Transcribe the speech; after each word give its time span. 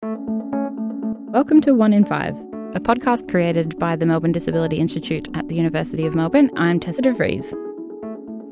Welcome 0.00 1.60
to 1.62 1.74
One 1.74 1.92
in 1.92 2.04
Five, 2.04 2.38
a 2.74 2.80
podcast 2.80 3.28
created 3.28 3.78
by 3.78 3.96
the 3.96 4.06
Melbourne 4.06 4.30
Disability 4.30 4.78
Institute 4.78 5.28
at 5.34 5.48
the 5.48 5.56
University 5.56 6.06
of 6.06 6.14
Melbourne. 6.14 6.50
I'm 6.56 6.78
Tessa 6.78 7.02
de 7.02 7.12
Vries. 7.12 7.52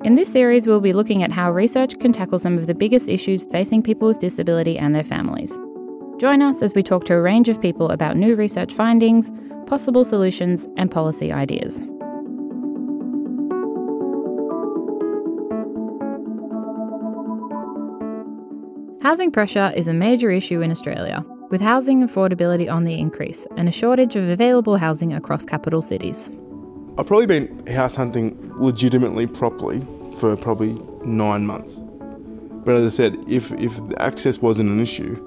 In 0.02 0.16
this 0.16 0.30
series, 0.30 0.66
we'll 0.66 0.80
be 0.80 0.92
looking 0.92 1.22
at 1.22 1.30
how 1.30 1.52
research 1.52 1.98
can 2.00 2.12
tackle 2.12 2.40
some 2.40 2.58
of 2.58 2.66
the 2.66 2.74
biggest 2.74 3.08
issues 3.08 3.44
facing 3.44 3.84
people 3.84 4.08
with 4.08 4.18
disability 4.18 4.76
and 4.76 4.92
their 4.92 5.04
families. 5.04 5.56
Join 6.18 6.42
us 6.42 6.62
as 6.62 6.74
we 6.74 6.82
talk 6.82 7.04
to 7.04 7.14
a 7.14 7.20
range 7.20 7.48
of 7.48 7.62
people 7.62 7.90
about 7.90 8.16
new 8.16 8.34
research 8.34 8.74
findings, 8.74 9.30
possible 9.66 10.04
solutions, 10.04 10.66
and 10.76 10.90
policy 10.90 11.32
ideas. 11.32 11.80
Housing 19.02 19.30
pressure 19.30 19.72
is 19.76 19.86
a 19.86 19.92
major 19.92 20.30
issue 20.32 20.60
in 20.60 20.72
Australia, 20.72 21.24
with 21.50 21.60
housing 21.60 22.06
affordability 22.06 22.70
on 22.70 22.84
the 22.84 22.98
increase 22.98 23.46
and 23.56 23.68
a 23.68 23.72
shortage 23.72 24.16
of 24.16 24.28
available 24.28 24.76
housing 24.76 25.12
across 25.12 25.44
capital 25.44 25.80
cities. 25.80 26.30
I've 26.98 27.06
probably 27.06 27.26
been 27.26 27.66
house 27.66 27.94
hunting 27.94 28.36
legitimately 28.56 29.26
properly 29.26 29.86
for 30.18 30.36
probably 30.36 30.80
nine 31.04 31.46
months. 31.46 31.78
But 32.64 32.76
as 32.76 32.94
I 32.94 32.96
said, 32.96 33.16
if, 33.28 33.52
if 33.52 33.72
access 33.98 34.38
wasn't 34.40 34.70
an 34.70 34.80
issue, 34.80 35.22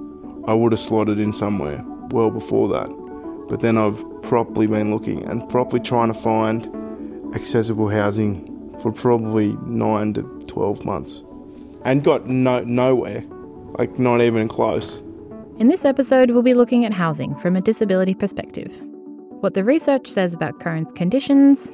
I 0.48 0.54
would 0.54 0.72
have 0.72 0.80
slotted 0.80 1.20
in 1.20 1.32
somewhere 1.32 1.84
well 2.10 2.32
before 2.32 2.68
that. 2.70 2.90
But 3.48 3.62
then 3.62 3.78
I've 3.78 4.04
properly 4.24 4.68
been 4.68 4.94
looking 4.94 5.24
and 5.24 5.48
properly 5.48 5.82
trying 5.82 6.12
to 6.12 6.20
find 6.20 6.68
accessible 7.36 7.88
housing 7.88 8.78
for 8.80 8.92
probably 8.92 9.56
nine 9.66 10.14
to 10.16 10.24
12 10.48 10.86
months 10.86 11.24
and 11.86 12.04
got 12.04 12.28
no, 12.28 12.62
nowhere, 12.64 13.24
like 13.78 13.98
not 14.00 14.22
even 14.22 14.48
close. 14.48 15.02
In 15.60 15.68
this 15.68 15.84
episode, 15.84 16.32
we'll 16.32 16.42
be 16.42 16.54
looking 16.54 16.86
at 16.86 16.94
housing 16.94 17.36
from 17.36 17.58
a 17.58 17.62
disability 17.62 18.14
perspective. 18.14 18.72
What 19.42 19.56
the 19.56 19.64
research 19.66 20.08
says 20.08 20.34
about 20.34 20.62
current 20.62 20.96
conditions. 20.96 21.70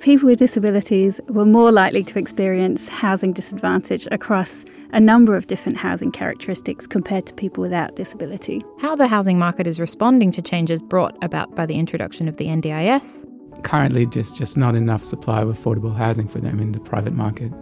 People 0.00 0.30
with 0.30 0.40
disabilities 0.40 1.20
were 1.28 1.44
more 1.44 1.70
likely 1.70 2.02
to 2.02 2.18
experience 2.18 2.88
housing 2.88 3.32
disadvantage 3.32 4.08
across 4.10 4.64
a 4.92 4.98
number 4.98 5.36
of 5.36 5.46
different 5.46 5.78
housing 5.78 6.10
characteristics 6.10 6.88
compared 6.88 7.24
to 7.26 7.34
people 7.34 7.62
without 7.62 7.94
disability. 7.94 8.64
How 8.80 8.96
the 8.96 9.06
housing 9.06 9.38
market 9.38 9.68
is 9.68 9.78
responding 9.78 10.32
to 10.32 10.42
changes 10.42 10.82
brought 10.82 11.16
about 11.22 11.54
by 11.54 11.66
the 11.66 11.78
introduction 11.78 12.26
of 12.26 12.36
the 12.36 12.46
NDIS. 12.46 13.24
Currently, 13.62 14.06
just, 14.06 14.38
just 14.38 14.58
not 14.58 14.74
enough 14.74 15.04
supply 15.04 15.42
of 15.42 15.50
affordable 15.50 15.94
housing 15.96 16.26
for 16.26 16.40
them 16.40 16.58
in 16.58 16.72
the 16.72 16.80
private 16.80 17.12
market 17.12 17.52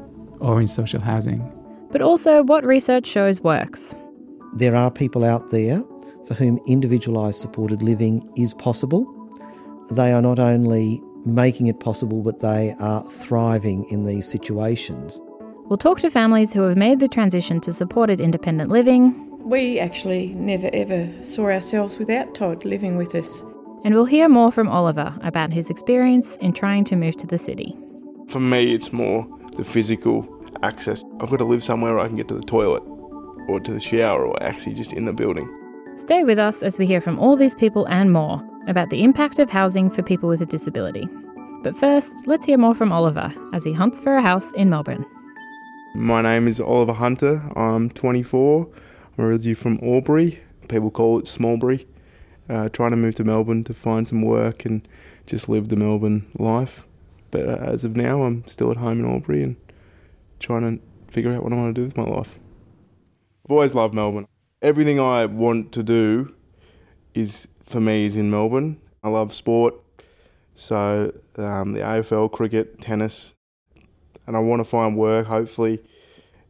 or 0.40 0.62
in 0.62 0.68
social 0.68 1.02
housing. 1.02 1.40
But 1.90 2.00
also 2.00 2.42
what 2.42 2.64
research 2.64 3.06
shows 3.06 3.42
works 3.42 3.94
there 4.58 4.74
are 4.74 4.90
people 4.90 5.24
out 5.24 5.50
there 5.50 5.82
for 6.26 6.34
whom 6.34 6.58
individualised 6.66 7.40
supported 7.40 7.80
living 7.80 8.28
is 8.36 8.54
possible. 8.54 9.06
They 9.92 10.12
are 10.12 10.20
not 10.20 10.38
only 10.38 11.00
making 11.24 11.68
it 11.68 11.78
possible, 11.80 12.22
but 12.22 12.40
they 12.40 12.74
are 12.80 13.08
thriving 13.08 13.84
in 13.90 14.04
these 14.04 14.28
situations. 14.28 15.20
We'll 15.66 15.78
talk 15.78 16.00
to 16.00 16.10
families 16.10 16.52
who 16.52 16.62
have 16.62 16.76
made 16.76 16.98
the 16.98 17.08
transition 17.08 17.60
to 17.62 17.72
supported 17.72 18.20
independent 18.20 18.70
living. 18.70 19.24
We 19.48 19.78
actually 19.78 20.34
never 20.34 20.70
ever 20.72 21.08
saw 21.22 21.46
ourselves 21.46 21.98
without 21.98 22.34
Todd 22.34 22.64
living 22.64 22.96
with 22.96 23.14
us. 23.14 23.42
And 23.84 23.94
we'll 23.94 24.06
hear 24.06 24.28
more 24.28 24.50
from 24.50 24.68
Oliver 24.68 25.16
about 25.22 25.52
his 25.52 25.70
experience 25.70 26.36
in 26.36 26.52
trying 26.52 26.84
to 26.86 26.96
move 26.96 27.16
to 27.18 27.26
the 27.26 27.38
city. 27.38 27.76
For 28.28 28.40
me, 28.40 28.74
it's 28.74 28.92
more 28.92 29.26
the 29.56 29.64
physical 29.64 30.26
access. 30.62 31.04
I've 31.20 31.30
got 31.30 31.36
to 31.36 31.44
live 31.44 31.62
somewhere 31.62 31.94
where 31.94 32.04
I 32.04 32.08
can 32.08 32.16
get 32.16 32.28
to 32.28 32.34
the 32.34 32.42
toilet 32.42 32.82
or 33.48 33.58
to 33.60 33.72
the 33.72 33.80
shower 33.80 34.24
or 34.24 34.40
actually 34.42 34.74
just 34.74 34.92
in 34.92 35.04
the 35.04 35.12
building. 35.12 35.52
Stay 35.96 36.22
with 36.22 36.38
us 36.38 36.62
as 36.62 36.78
we 36.78 36.86
hear 36.86 37.00
from 37.00 37.18
all 37.18 37.36
these 37.36 37.56
people 37.56 37.86
and 37.86 38.12
more 38.12 38.40
about 38.68 38.90
the 38.90 39.02
impact 39.02 39.38
of 39.40 39.50
housing 39.50 39.90
for 39.90 40.02
people 40.02 40.28
with 40.28 40.40
a 40.40 40.46
disability. 40.46 41.08
But 41.62 41.74
first, 41.74 42.28
let's 42.28 42.46
hear 42.46 42.58
more 42.58 42.74
from 42.74 42.92
Oliver 42.92 43.34
as 43.52 43.64
he 43.64 43.72
hunts 43.72 43.98
for 43.98 44.16
a 44.16 44.22
house 44.22 44.52
in 44.52 44.70
Melbourne. 44.70 45.04
My 45.94 46.22
name 46.22 46.46
is 46.46 46.60
Oliver 46.60 46.92
Hunter. 46.92 47.42
I'm 47.56 47.90
24. 47.90 48.68
I'm 49.16 49.24
originally 49.24 49.54
from 49.54 49.80
Albury. 49.82 50.38
People 50.68 50.90
call 50.90 51.18
it 51.18 51.24
Smallbury. 51.24 51.86
Uh, 52.48 52.68
trying 52.68 52.92
to 52.92 52.96
move 52.96 53.16
to 53.16 53.24
Melbourne 53.24 53.64
to 53.64 53.74
find 53.74 54.06
some 54.06 54.22
work 54.22 54.64
and 54.64 54.86
just 55.26 55.48
live 55.48 55.68
the 55.68 55.76
Melbourne 55.76 56.26
life. 56.38 56.86
But 57.30 57.48
uh, 57.48 57.56
as 57.56 57.84
of 57.84 57.96
now, 57.96 58.22
I'm 58.22 58.46
still 58.46 58.70
at 58.70 58.76
home 58.76 59.00
in 59.00 59.10
Albury 59.10 59.42
and 59.42 59.56
trying 60.38 60.78
to 60.78 61.12
figure 61.12 61.32
out 61.34 61.42
what 61.42 61.52
I 61.52 61.56
want 61.56 61.74
to 61.74 61.80
do 61.80 61.86
with 61.86 61.96
my 61.96 62.04
life. 62.04 62.38
I've 63.48 63.52
always 63.52 63.74
loved 63.74 63.94
Melbourne. 63.94 64.26
Everything 64.60 65.00
I 65.00 65.24
want 65.24 65.72
to 65.72 65.82
do 65.82 66.34
is 67.14 67.48
for 67.64 67.80
me 67.80 68.04
is 68.04 68.18
in 68.18 68.30
Melbourne. 68.30 68.78
I 69.02 69.08
love 69.08 69.32
sport, 69.32 69.74
so 70.54 71.14
um, 71.36 71.72
the 71.72 71.80
AFL, 71.80 72.30
cricket, 72.30 72.78
tennis, 72.82 73.32
and 74.26 74.36
I 74.36 74.40
want 74.40 74.60
to 74.60 74.64
find 74.64 74.98
work. 74.98 75.28
Hopefully, 75.28 75.80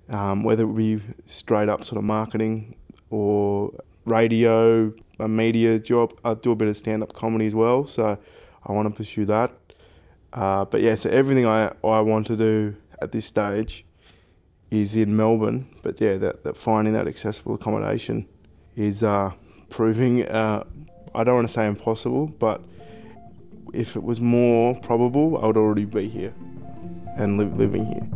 um, 0.08 0.42
whether 0.42 0.68
it 0.68 0.74
be 0.74 1.00
straight 1.24 1.68
up 1.68 1.84
sort 1.84 1.98
of 1.98 2.02
marketing 2.02 2.74
or 3.10 3.72
radio, 4.04 4.92
a 5.20 5.28
media 5.28 5.78
job. 5.78 6.18
I 6.24 6.34
do 6.34 6.50
a 6.50 6.56
bit 6.56 6.66
of 6.66 6.76
stand 6.76 7.04
up 7.04 7.12
comedy 7.12 7.46
as 7.46 7.54
well, 7.54 7.86
so 7.86 8.18
I 8.66 8.72
want 8.72 8.88
to 8.88 8.94
pursue 8.96 9.24
that. 9.26 9.52
Uh, 10.32 10.64
but 10.64 10.80
yeah, 10.80 10.96
so 10.96 11.10
everything 11.10 11.46
I 11.46 11.66
I 11.84 12.00
want 12.00 12.26
to 12.26 12.36
do 12.36 12.74
at 13.00 13.12
this 13.12 13.24
stage 13.24 13.84
is 14.70 14.96
in 14.96 15.16
Melbourne. 15.16 15.68
But 15.82 16.00
yeah, 16.00 16.16
that, 16.16 16.44
that 16.44 16.56
finding 16.56 16.94
that 16.94 17.06
accessible 17.06 17.54
accommodation 17.54 18.28
is 18.76 19.02
uh, 19.02 19.32
proving, 19.70 20.26
uh, 20.26 20.64
I 21.14 21.24
don't 21.24 21.34
want 21.34 21.48
to 21.48 21.52
say 21.52 21.66
impossible, 21.66 22.26
but 22.26 22.62
if 23.74 23.96
it 23.96 24.02
was 24.02 24.20
more 24.20 24.78
probable, 24.80 25.38
I 25.42 25.46
would 25.46 25.56
already 25.56 25.84
be 25.84 26.08
here 26.08 26.34
and 27.16 27.38
living 27.58 27.86
here. 27.86 28.06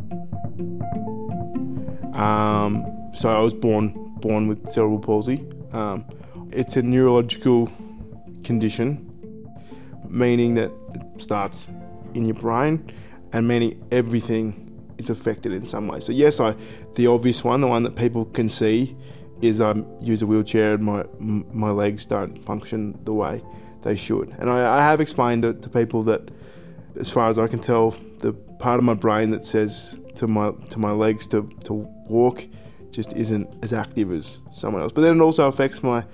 Um, 2.15 3.11
so 3.15 3.35
I 3.35 3.41
was 3.41 3.55
born 3.55 3.99
born 4.21 4.47
with 4.47 4.71
cerebral 4.71 5.01
palsy. 5.01 5.45
Um, 5.73 6.05
it's 6.53 6.77
a 6.77 6.83
neurological 6.83 7.71
condition, 8.45 9.09
meaning 10.09 10.55
that 10.55 10.71
it 10.95 11.21
starts 11.21 11.69
in 12.15 12.25
your 12.25 12.37
brain, 12.37 12.93
and 13.33 13.49
meaning 13.49 13.85
everything 13.91 14.72
is 15.03 15.11
affected 15.11 15.53
in 15.53 15.65
some 15.65 15.89
way. 15.89 16.01
So 16.01 16.13
yes, 16.13 16.41
I 16.41 16.55
the 16.95 17.07
obvious 17.07 17.45
one, 17.45 17.61
the 17.61 17.67
one 17.67 17.83
that 17.85 17.97
people 17.97 18.25
can 18.27 18.49
see, 18.49 18.97
is 19.41 19.61
I 19.61 19.71
um, 19.71 19.87
use 20.01 20.23
a 20.23 20.27
wheelchair 20.27 20.75
and 20.75 20.85
my 20.85 21.05
my 21.19 21.71
legs 21.71 22.07
don't 22.07 22.39
function 22.43 22.99
the 23.05 23.13
way 23.13 23.43
they 23.83 23.97
should. 23.97 24.29
And 24.39 24.49
I, 24.49 24.79
I 24.79 24.81
have 24.81 25.01
explained 25.01 25.45
it 25.45 25.63
to 25.63 25.69
people 25.69 26.03
that, 26.05 26.31
as 26.99 27.11
far 27.11 27.29
as 27.29 27.39
I 27.39 27.49
can 27.49 27.59
tell, 27.59 27.91
the 28.21 28.33
part 28.33 28.79
of 28.79 28.85
my 28.85 28.95
brain 28.95 29.31
that 29.31 29.45
says 29.45 29.99
to 30.17 30.27
my 30.27 30.53
to 30.71 30.79
my 30.79 30.93
legs 30.93 31.27
to 31.29 31.49
to 31.65 31.75
walk 32.09 32.45
just 32.91 33.13
isn't 33.15 33.49
as 33.63 33.73
active 33.73 34.13
as 34.13 34.41
someone 34.55 34.83
else. 34.83 34.93
But 34.93 35.01
then 35.03 35.19
it 35.19 35.23
also 35.23 35.49
affects 35.49 35.83
my 35.83 36.05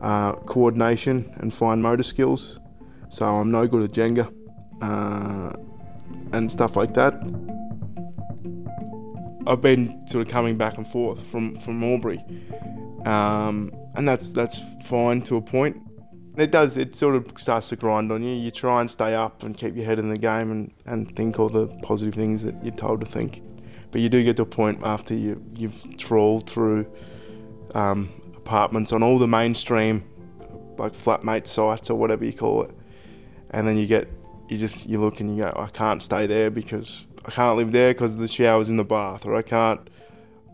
uh, 0.00 0.32
coordination 0.32 1.32
and 1.38 1.52
fine 1.52 1.80
motor 1.82 2.02
skills. 2.02 2.60
So 3.08 3.24
I'm 3.24 3.50
no 3.50 3.66
good 3.66 3.82
at 3.82 3.92
Jenga 3.92 4.30
uh, 4.82 5.56
and 6.32 6.52
stuff 6.52 6.76
like 6.76 6.92
that. 6.94 7.14
I've 9.46 9.62
been 9.62 10.06
sort 10.08 10.26
of 10.26 10.32
coming 10.32 10.56
back 10.56 10.76
and 10.76 10.86
forth 10.86 11.24
from 11.26 11.54
from 11.56 11.82
Albury, 11.82 12.22
um, 13.04 13.72
and 13.94 14.08
that's 14.08 14.32
that's 14.32 14.60
fine 14.84 15.22
to 15.22 15.36
a 15.36 15.42
point. 15.42 15.76
It 16.36 16.50
does. 16.50 16.76
It 16.76 16.94
sort 16.94 17.16
of 17.16 17.32
starts 17.38 17.70
to 17.70 17.76
grind 17.76 18.12
on 18.12 18.22
you. 18.22 18.34
You 18.34 18.50
try 18.50 18.80
and 18.80 18.90
stay 18.90 19.14
up 19.14 19.42
and 19.42 19.56
keep 19.56 19.74
your 19.76 19.86
head 19.86 19.98
in 19.98 20.10
the 20.10 20.18
game 20.18 20.50
and, 20.50 20.72
and 20.84 21.16
think 21.16 21.38
all 21.38 21.48
the 21.48 21.66
positive 21.82 22.14
things 22.14 22.42
that 22.42 22.62
you're 22.62 22.74
told 22.74 23.00
to 23.00 23.06
think. 23.06 23.42
But 23.90 24.02
you 24.02 24.08
do 24.10 24.22
get 24.22 24.36
to 24.36 24.42
a 24.42 24.46
point 24.46 24.80
after 24.82 25.14
you 25.14 25.42
you've 25.54 25.96
trawled 25.96 26.50
through 26.50 26.86
um, 27.74 28.10
apartments 28.36 28.92
on 28.92 29.02
all 29.02 29.18
the 29.18 29.26
mainstream 29.26 30.04
like 30.78 30.92
flatmate 30.92 31.46
sites 31.46 31.88
or 31.88 31.98
whatever 31.98 32.24
you 32.24 32.34
call 32.34 32.64
it, 32.64 32.72
and 33.50 33.66
then 33.66 33.78
you 33.78 33.86
get 33.86 34.08
you 34.48 34.58
just 34.58 34.86
you 34.86 35.00
look 35.00 35.20
and 35.20 35.36
you 35.36 35.44
go, 35.44 35.52
I 35.56 35.68
can't 35.68 36.02
stay 36.02 36.26
there 36.26 36.50
because 36.50 37.06
I 37.26 37.32
can't 37.32 37.56
live 37.56 37.72
there 37.72 37.92
because 37.92 38.16
the 38.16 38.28
shower's 38.28 38.70
in 38.70 38.76
the 38.76 38.84
bath, 38.84 39.26
or 39.26 39.34
I 39.34 39.42
can't 39.42 39.90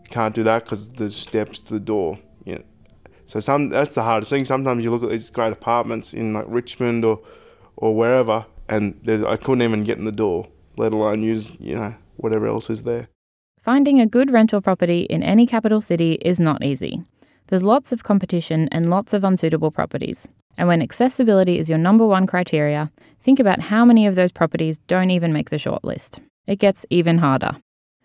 can't 0.09 0.33
do 0.33 0.43
that 0.43 0.63
because 0.63 0.89
there's 0.93 1.15
steps 1.15 1.59
to 1.61 1.73
the 1.73 1.79
door. 1.79 2.19
You 2.45 2.55
know. 2.55 2.63
So 3.25 3.39
some 3.39 3.69
that's 3.69 3.93
the 3.93 4.01
hardest 4.01 4.31
thing. 4.31 4.45
Sometimes 4.45 4.83
you 4.83 4.91
look 4.91 5.03
at 5.03 5.09
these 5.09 5.29
great 5.29 5.53
apartments 5.53 6.13
in 6.13 6.33
like 6.33 6.45
Richmond 6.47 7.05
or 7.05 7.21
or 7.75 7.95
wherever, 7.95 8.45
and 8.67 8.99
I 9.07 9.37
couldn't 9.37 9.61
even 9.61 9.83
get 9.83 9.99
in 9.99 10.05
the 10.05 10.11
door, 10.11 10.47
let 10.77 10.93
alone 10.93 11.21
use 11.21 11.55
you 11.59 11.75
know 11.75 11.95
whatever 12.17 12.47
else 12.47 12.69
is 12.69 12.83
there. 12.83 13.07
Finding 13.59 13.99
a 13.99 14.07
good 14.07 14.31
rental 14.31 14.59
property 14.59 15.03
in 15.03 15.23
any 15.23 15.45
capital 15.45 15.79
city 15.79 16.13
is 16.21 16.39
not 16.39 16.63
easy. 16.63 17.03
There's 17.47 17.63
lots 17.63 17.91
of 17.91 18.03
competition 18.03 18.67
and 18.71 18.89
lots 18.89 19.13
of 19.13 19.23
unsuitable 19.23 19.71
properties. 19.71 20.27
And 20.57 20.67
when 20.67 20.81
accessibility 20.81 21.59
is 21.59 21.69
your 21.69 21.77
number 21.77 22.05
one 22.05 22.27
criteria, 22.27 22.91
think 23.21 23.39
about 23.39 23.59
how 23.59 23.85
many 23.85 24.05
of 24.05 24.15
those 24.15 24.31
properties 24.31 24.79
don't 24.87 25.11
even 25.11 25.33
make 25.33 25.49
the 25.49 25.57
shortlist 25.57 26.19
it 26.47 26.59
gets 26.59 26.85
even 26.89 27.17
harder. 27.19 27.57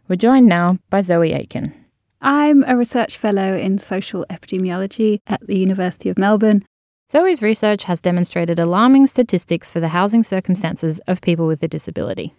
We're 0.08 0.16
joined 0.16 0.46
now 0.46 0.78
by 0.90 1.00
Zoe 1.00 1.32
Aitken. 1.32 1.74
I'm 2.20 2.64
a 2.64 2.76
research 2.76 3.16
fellow 3.16 3.56
in 3.56 3.78
social 3.78 4.26
epidemiology 4.30 5.20
at 5.26 5.46
the 5.46 5.58
University 5.58 6.08
of 6.08 6.18
Melbourne. 6.18 6.64
Zoe's 7.10 7.42
research 7.42 7.84
has 7.84 8.00
demonstrated 8.00 8.58
alarming 8.58 9.06
statistics 9.06 9.70
for 9.70 9.80
the 9.80 9.88
housing 9.88 10.22
circumstances 10.22 10.98
of 11.06 11.20
people 11.20 11.46
with 11.46 11.62
a 11.62 11.68
disability. 11.68 12.34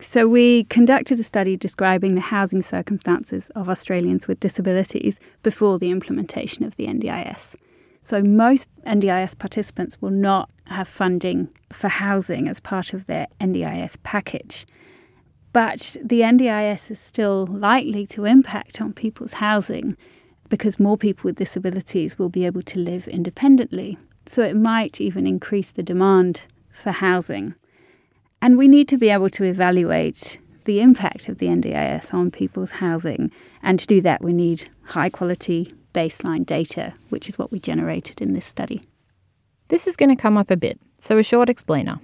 So, 0.00 0.28
we 0.28 0.64
conducted 0.64 1.20
a 1.20 1.24
study 1.24 1.56
describing 1.56 2.14
the 2.14 2.20
housing 2.20 2.62
circumstances 2.62 3.50
of 3.50 3.68
Australians 3.68 4.26
with 4.26 4.40
disabilities 4.40 5.18
before 5.42 5.78
the 5.78 5.90
implementation 5.90 6.64
of 6.64 6.74
the 6.76 6.86
NDIS. 6.86 7.54
So, 8.02 8.20
most 8.22 8.66
NDIS 8.86 9.38
participants 9.38 10.02
will 10.02 10.10
not 10.10 10.50
have 10.66 10.88
funding 10.88 11.48
for 11.72 11.88
housing 11.88 12.48
as 12.48 12.60
part 12.60 12.92
of 12.92 13.06
their 13.06 13.28
NDIS 13.40 13.96
package. 14.02 14.66
But 15.54 15.96
the 16.02 16.22
NDIS 16.22 16.90
is 16.90 16.98
still 16.98 17.46
likely 17.46 18.08
to 18.08 18.24
impact 18.24 18.80
on 18.80 18.92
people's 18.92 19.34
housing 19.34 19.96
because 20.48 20.80
more 20.80 20.98
people 20.98 21.28
with 21.28 21.36
disabilities 21.36 22.18
will 22.18 22.28
be 22.28 22.44
able 22.44 22.62
to 22.62 22.80
live 22.80 23.06
independently. 23.06 23.96
So, 24.26 24.42
it 24.42 24.56
might 24.56 25.00
even 25.00 25.28
increase 25.28 25.70
the 25.70 25.82
demand 25.84 26.42
for 26.72 26.90
housing. 26.90 27.54
And 28.42 28.58
we 28.58 28.66
need 28.66 28.88
to 28.88 28.98
be 28.98 29.10
able 29.10 29.30
to 29.30 29.44
evaluate 29.44 30.38
the 30.64 30.80
impact 30.80 31.28
of 31.28 31.38
the 31.38 31.46
NDIS 31.46 32.12
on 32.12 32.32
people's 32.32 32.72
housing. 32.72 33.30
And 33.62 33.78
to 33.78 33.86
do 33.86 34.00
that, 34.00 34.24
we 34.24 34.32
need 34.32 34.68
high 34.86 35.08
quality 35.08 35.72
baseline 35.94 36.44
data, 36.44 36.94
which 37.10 37.28
is 37.28 37.38
what 37.38 37.52
we 37.52 37.60
generated 37.60 38.20
in 38.20 38.32
this 38.32 38.46
study. 38.46 38.82
This 39.68 39.86
is 39.86 39.94
going 39.94 40.08
to 40.08 40.20
come 40.20 40.36
up 40.36 40.50
a 40.50 40.56
bit, 40.56 40.80
so 41.00 41.16
a 41.16 41.22
short 41.22 41.48
explainer. 41.48 42.00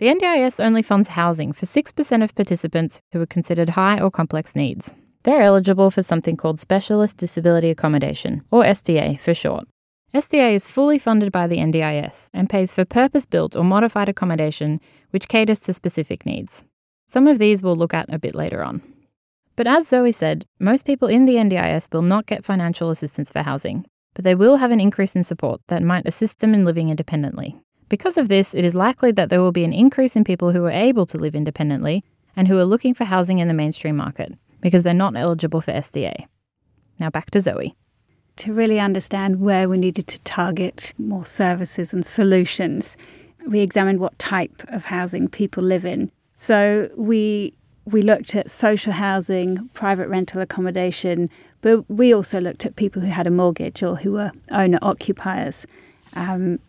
The 0.00 0.06
NDIS 0.06 0.64
only 0.64 0.80
funds 0.80 1.10
housing 1.10 1.52
for 1.52 1.66
6% 1.66 2.24
of 2.24 2.34
participants 2.34 3.02
who 3.12 3.20
are 3.20 3.26
considered 3.26 3.68
high 3.68 4.00
or 4.00 4.10
complex 4.10 4.56
needs. 4.56 4.94
They're 5.24 5.42
eligible 5.42 5.90
for 5.90 6.02
something 6.02 6.38
called 6.38 6.58
Specialist 6.58 7.18
Disability 7.18 7.68
Accommodation, 7.68 8.42
or 8.50 8.62
SDA 8.62 9.20
for 9.20 9.34
short. 9.34 9.68
SDA 10.14 10.54
is 10.54 10.70
fully 10.70 10.98
funded 10.98 11.30
by 11.30 11.46
the 11.46 11.58
NDIS 11.58 12.30
and 12.32 12.48
pays 12.48 12.72
for 12.72 12.86
purpose 12.86 13.26
built 13.26 13.54
or 13.54 13.62
modified 13.62 14.08
accommodation 14.08 14.80
which 15.10 15.28
caters 15.28 15.60
to 15.60 15.74
specific 15.74 16.24
needs. 16.24 16.64
Some 17.10 17.26
of 17.26 17.38
these 17.38 17.62
we'll 17.62 17.76
look 17.76 17.92
at 17.92 18.08
a 18.08 18.18
bit 18.18 18.34
later 18.34 18.64
on. 18.64 18.80
But 19.54 19.66
as 19.66 19.86
Zoe 19.86 20.12
said, 20.12 20.46
most 20.58 20.86
people 20.86 21.08
in 21.08 21.26
the 21.26 21.34
NDIS 21.34 21.92
will 21.92 22.00
not 22.00 22.24
get 22.24 22.42
financial 22.42 22.88
assistance 22.88 23.30
for 23.30 23.42
housing, 23.42 23.84
but 24.14 24.24
they 24.24 24.34
will 24.34 24.56
have 24.56 24.70
an 24.70 24.80
increase 24.80 25.14
in 25.14 25.24
support 25.24 25.60
that 25.68 25.82
might 25.82 26.08
assist 26.08 26.38
them 26.38 26.54
in 26.54 26.64
living 26.64 26.88
independently. 26.88 27.60
Because 27.90 28.16
of 28.16 28.28
this, 28.28 28.54
it 28.54 28.64
is 28.64 28.74
likely 28.74 29.10
that 29.12 29.28
there 29.28 29.42
will 29.42 29.52
be 29.52 29.64
an 29.64 29.74
increase 29.74 30.16
in 30.16 30.24
people 30.24 30.52
who 30.52 30.64
are 30.64 30.70
able 30.70 31.04
to 31.06 31.18
live 31.18 31.34
independently 31.34 32.02
and 32.34 32.48
who 32.48 32.56
are 32.56 32.64
looking 32.64 32.94
for 32.94 33.04
housing 33.04 33.40
in 33.40 33.48
the 33.48 33.54
mainstream 33.54 33.96
market 33.96 34.38
because 34.62 34.84
they're 34.84 34.94
not 34.94 35.16
eligible 35.16 35.60
for 35.60 35.72
SDA. 35.72 36.26
Now 36.98 37.10
back 37.10 37.30
to 37.32 37.40
Zoe 37.40 37.76
to 38.36 38.54
really 38.54 38.80
understand 38.80 39.40
where 39.40 39.68
we 39.68 39.76
needed 39.76 40.06
to 40.06 40.18
target 40.20 40.94
more 40.96 41.26
services 41.26 41.92
and 41.92 42.06
solutions. 42.06 42.96
We 43.46 43.60
examined 43.60 44.00
what 44.00 44.18
type 44.18 44.62
of 44.68 44.86
housing 44.86 45.28
people 45.28 45.62
live 45.62 45.84
in. 45.84 46.10
So 46.34 46.88
we 46.96 47.52
we 47.84 48.02
looked 48.02 48.34
at 48.34 48.50
social 48.50 48.92
housing, 48.92 49.68
private 49.74 50.08
rental 50.08 50.40
accommodation, 50.40 51.28
but 51.60 51.90
we 51.90 52.14
also 52.14 52.40
looked 52.40 52.64
at 52.64 52.76
people 52.76 53.02
who 53.02 53.08
had 53.08 53.26
a 53.26 53.30
mortgage 53.30 53.82
or 53.82 53.96
who 53.96 54.12
were 54.12 54.30
owner 54.50 54.78
occupiers. 54.80 55.66
Um, 56.14 56.60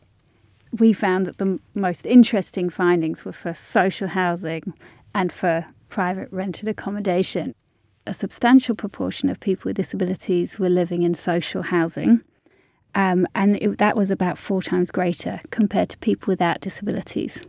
we 0.80 0.94
found 0.94 1.26
that 1.26 1.38
the 1.38 1.60
most 1.74 2.06
interesting 2.06 2.70
findings 2.70 3.26
were 3.26 3.34
for 3.34 3.54
social 3.54 4.10
housing 4.10 4.74
and 5.14 5.32
for 5.32 5.66
private 5.90 6.30
rented 6.32 6.68
accommodation 6.68 7.54
a 8.06 8.14
substantial 8.14 8.76
proportion 8.76 9.30
of 9.30 9.40
people 9.40 9.70
with 9.70 9.76
disabilities 9.76 10.58
were 10.58 10.70
living 10.70 11.04
in 11.04 11.14
social 11.14 11.62
housing. 11.62 12.22
Um, 12.96 13.28
and 13.36 13.56
it, 13.62 13.78
that 13.78 13.96
was 13.96 14.12
about 14.12 14.38
four 14.38 14.62
times 14.62 14.92
greater 14.92 15.40
compared 15.50 15.90
to 15.90 15.98
people 16.00 16.32
without 16.32 16.62
disabilities. 16.62 17.42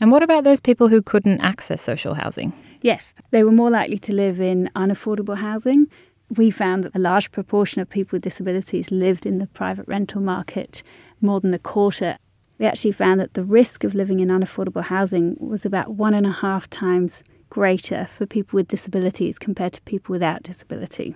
And 0.00 0.10
what 0.10 0.22
about 0.22 0.44
those 0.44 0.60
people 0.60 0.88
who 0.88 1.02
couldn't 1.02 1.40
access 1.40 1.82
social 1.82 2.14
housing? 2.14 2.52
Yes, 2.80 3.14
they 3.30 3.42
were 3.42 3.52
more 3.52 3.70
likely 3.70 3.98
to 3.98 4.14
live 4.14 4.40
in 4.40 4.70
unaffordable 4.74 5.38
housing. 5.38 5.88
We 6.36 6.50
found 6.50 6.84
that 6.84 6.94
a 6.94 6.98
large 6.98 7.30
proportion 7.30 7.80
of 7.80 7.88
people 7.88 8.16
with 8.16 8.22
disabilities 8.22 8.90
lived 8.90 9.26
in 9.26 9.38
the 9.38 9.46
private 9.46 9.86
rental 9.88 10.20
market, 10.20 10.82
more 11.20 11.40
than 11.40 11.52
a 11.54 11.58
quarter. 11.58 12.18
We 12.58 12.66
actually 12.66 12.92
found 12.92 13.20
that 13.20 13.34
the 13.34 13.44
risk 13.44 13.84
of 13.84 13.94
living 13.94 14.20
in 14.20 14.28
unaffordable 14.28 14.84
housing 14.84 15.36
was 15.38 15.64
about 15.64 15.94
one 15.94 16.14
and 16.14 16.26
a 16.26 16.32
half 16.32 16.68
times 16.68 17.22
greater 17.50 18.08
for 18.16 18.26
people 18.26 18.56
with 18.56 18.68
disabilities 18.68 19.38
compared 19.38 19.72
to 19.74 19.82
people 19.82 20.12
without 20.12 20.42
disability. 20.42 21.14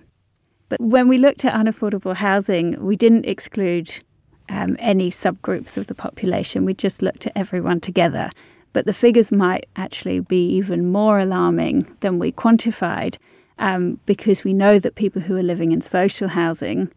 But 0.68 0.80
when 0.80 1.08
we 1.08 1.18
looked 1.18 1.44
at 1.44 1.52
unaffordable 1.52 2.16
housing, 2.16 2.82
we 2.82 2.96
didn't 2.96 3.26
exclude 3.26 4.00
um, 4.48 4.76
any 4.78 5.10
subgroups 5.10 5.76
of 5.76 5.86
the 5.86 5.94
population. 5.94 6.64
We 6.64 6.74
just 6.74 7.02
looked 7.02 7.26
at 7.26 7.32
everyone 7.36 7.80
together. 7.80 8.30
But 8.72 8.86
the 8.86 8.94
figures 8.94 9.30
might 9.30 9.66
actually 9.76 10.20
be 10.20 10.48
even 10.48 10.90
more 10.90 11.18
alarming 11.18 11.94
than 12.00 12.18
we 12.18 12.32
quantified 12.32 13.18
um, 13.58 14.00
because 14.06 14.44
we 14.44 14.54
know 14.54 14.78
that 14.78 14.94
people 14.94 15.22
who 15.22 15.36
are 15.36 15.42
living 15.42 15.72
in 15.72 15.82
social 15.82 16.28
housing 16.28 16.90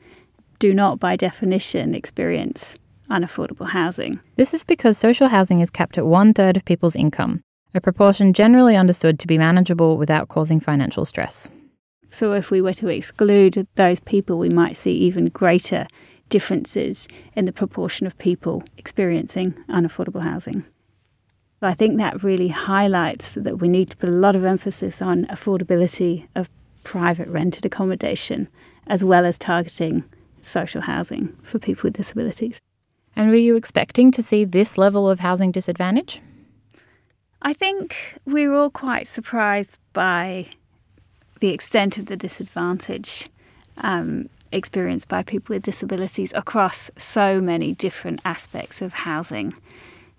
do 0.57 0.73
not, 0.73 0.99
by 0.99 1.17
definition, 1.17 1.93
experience 1.93 2.77
unaffordable 3.09 3.69
housing. 3.69 4.19
This 4.35 4.53
is 4.53 4.63
because 4.63 4.97
social 4.97 5.27
housing 5.27 5.59
is 5.59 5.69
capped 5.69 5.97
at 5.97 6.05
one 6.05 6.33
third 6.33 6.57
of 6.57 6.65
people's 6.65 6.95
income, 6.95 7.41
a 7.73 7.81
proportion 7.81 8.33
generally 8.33 8.75
understood 8.75 9.19
to 9.19 9.27
be 9.27 9.37
manageable 9.37 9.97
without 9.97 10.27
causing 10.27 10.59
financial 10.59 11.05
stress. 11.05 11.49
So, 12.11 12.33
if 12.33 12.49
we 12.49 12.61
were 12.61 12.73
to 12.75 12.87
exclude 12.87 13.67
those 13.75 13.99
people, 13.99 14.37
we 14.37 14.49
might 14.49 14.77
see 14.77 14.91
even 14.91 15.27
greater 15.27 15.87
differences 16.29 17.07
in 17.35 17.45
the 17.45 17.51
proportion 17.51 18.07
of 18.07 18.17
people 18.17 18.63
experiencing 18.77 19.53
unaffordable 19.69 20.21
housing. 20.21 20.65
I 21.61 21.73
think 21.73 21.97
that 21.97 22.23
really 22.23 22.49
highlights 22.49 23.31
that 23.31 23.59
we 23.59 23.67
need 23.67 23.89
to 23.89 23.97
put 23.97 24.09
a 24.09 24.13
lot 24.13 24.35
of 24.35 24.45
emphasis 24.45 25.01
on 25.01 25.25
affordability 25.25 26.27
of 26.35 26.49
private 26.83 27.27
rented 27.27 27.65
accommodation 27.65 28.47
as 28.87 29.03
well 29.03 29.25
as 29.25 29.37
targeting 29.37 30.03
social 30.41 30.81
housing 30.81 31.35
for 31.41 31.57
people 31.57 31.87
with 31.87 31.93
disabilities. 31.93 32.59
And 33.15 33.29
were 33.29 33.35
you 33.35 33.55
expecting 33.55 34.11
to 34.11 34.23
see 34.23 34.43
this 34.43 34.77
level 34.77 35.09
of 35.09 35.19
housing 35.19 35.51
disadvantage? 35.51 36.21
I 37.41 37.53
think 37.53 37.95
we 38.25 38.47
were 38.47 38.55
all 38.55 38.69
quite 38.69 39.07
surprised 39.07 39.77
by 39.93 40.47
the 41.39 41.49
extent 41.49 41.97
of 41.97 42.07
the 42.07 42.17
disadvantage 42.17 43.29
um, 43.77 44.29
experienced 44.51 45.07
by 45.07 45.21
people 45.21 45.53
with 45.53 45.63
disabilities 45.63 46.31
across 46.33 46.89
so 46.97 47.39
many 47.39 47.73
different 47.73 48.19
aspects 48.25 48.81
of 48.81 48.93
housing. 48.93 49.53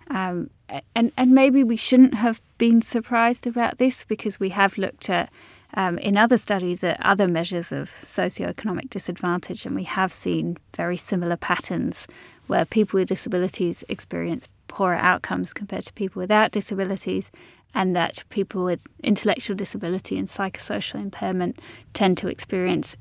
Um, 0.09 0.49
and, 0.95 1.11
and 1.17 1.31
maybe 1.31 1.63
we 1.63 1.75
shouldn't 1.75 2.13
have 2.15 2.41
been 2.57 2.81
surprised 2.81 3.45
about 3.45 3.77
this 3.77 4.03
because 4.03 4.39
we 4.39 4.49
have 4.49 4.77
looked 4.77 5.09
at 5.09 5.29
um, 5.73 5.97
in 5.97 6.15
other 6.15 6.37
studies 6.37 6.83
at 6.83 6.97
other 7.05 7.27
measures 7.27 7.71
of 7.71 7.89
socioeconomic 7.89 8.89
disadvantage, 8.89 9.65
and 9.65 9.75
we 9.75 9.83
have 9.83 10.13
seen 10.13 10.57
very 10.75 10.97
similar 10.97 11.35
patterns 11.35 12.07
where 12.47 12.65
people 12.65 12.99
with 12.99 13.09
disabilities 13.09 13.83
experience 13.87 14.47
poorer 14.67 14.95
outcomes 14.95 15.53
compared 15.53 15.83
to 15.83 15.93
people 15.93 16.19
without 16.19 16.51
disabilities, 16.51 17.31
and 17.73 17.95
that 17.95 18.23
people 18.29 18.63
with 18.63 18.81
intellectual 19.03 19.55
disability 19.55 20.17
and 20.17 20.27
psychosocial 20.27 20.99
impairment 20.99 21.59
tend 21.93 22.17
to 22.17 22.27
experience 22.27 22.95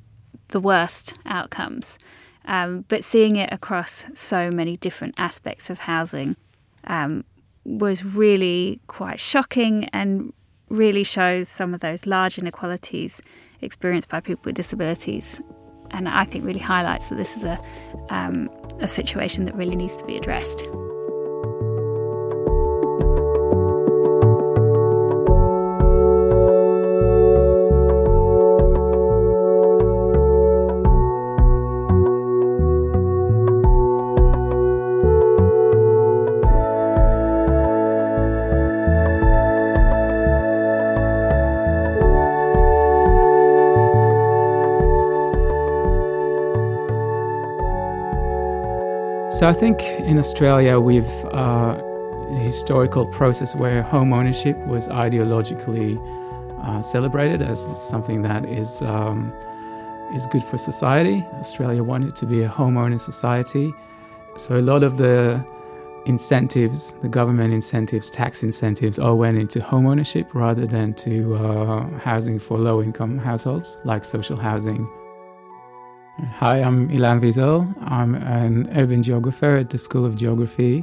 the 0.48 0.60
worst 0.60 1.14
outcomes. 1.24 1.98
Um, 2.44 2.84
but 2.88 3.02
seeing 3.02 3.36
it 3.36 3.52
across 3.52 4.04
so 4.14 4.50
many 4.50 4.76
different 4.76 5.14
aspects 5.18 5.68
of 5.70 5.80
housing 5.80 6.36
um, 6.86 7.24
was 7.64 8.04
really 8.04 8.80
quite 8.86 9.18
shocking 9.18 9.88
and 9.92 10.32
really 10.68 11.04
shows 11.04 11.48
some 11.48 11.74
of 11.74 11.80
those 11.80 12.06
large 12.06 12.38
inequalities 12.38 13.20
experienced 13.60 14.08
by 14.08 14.20
people 14.20 14.42
with 14.44 14.54
disabilities. 14.54 15.40
And 15.90 16.08
I 16.08 16.24
think 16.24 16.44
really 16.44 16.60
highlights 16.60 17.08
that 17.08 17.16
this 17.16 17.36
is 17.36 17.44
a, 17.44 17.58
um, 18.10 18.50
a 18.80 18.88
situation 18.88 19.44
that 19.44 19.54
really 19.54 19.76
needs 19.76 19.96
to 19.96 20.04
be 20.04 20.16
addressed. 20.16 20.62
So 49.36 49.46
I 49.46 49.52
think 49.52 49.82
in 49.82 50.18
Australia 50.18 50.80
we've 50.80 51.04
uh, 51.26 51.78
a 52.30 52.38
historical 52.38 53.04
process 53.04 53.54
where 53.54 53.82
home 53.82 54.14
ownership 54.14 54.56
was 54.66 54.88
ideologically 54.88 55.98
uh, 56.64 56.80
celebrated 56.80 57.42
as 57.42 57.68
something 57.78 58.22
that 58.22 58.46
is 58.46 58.80
um, 58.80 59.30
is 60.14 60.26
good 60.28 60.42
for 60.42 60.56
society. 60.56 61.22
Australia 61.34 61.84
wanted 61.84 62.16
to 62.16 62.24
be 62.24 62.44
a 62.44 62.48
homeowner 62.48 62.98
society. 62.98 63.74
So 64.38 64.56
a 64.56 64.64
lot 64.72 64.82
of 64.82 64.96
the 64.96 65.44
incentives, 66.06 66.92
the 67.02 67.08
government 67.08 67.52
incentives, 67.52 68.10
tax 68.10 68.42
incentives, 68.42 68.98
all 68.98 69.18
went 69.18 69.36
into 69.36 69.60
home 69.60 69.86
ownership 69.86 70.34
rather 70.34 70.64
than 70.66 70.94
to 70.94 71.34
uh, 71.34 71.98
housing 71.98 72.38
for 72.38 72.56
low 72.56 72.82
income 72.82 73.18
households 73.18 73.76
like 73.84 74.02
social 74.06 74.38
housing. 74.38 74.88
Hi, 76.18 76.62
I'm 76.62 76.88
Ilan 76.88 77.20
Wiesel. 77.20 77.74
I'm 77.82 78.14
an 78.14 78.70
urban 78.74 79.02
geographer 79.02 79.58
at 79.58 79.68
the 79.68 79.76
School 79.76 80.06
of 80.06 80.16
Geography. 80.16 80.82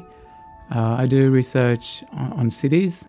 Uh, 0.69 0.95
I 0.99 1.07
do 1.07 1.31
research 1.31 2.03
on, 2.11 2.33
on 2.33 2.49
cities. 2.51 3.07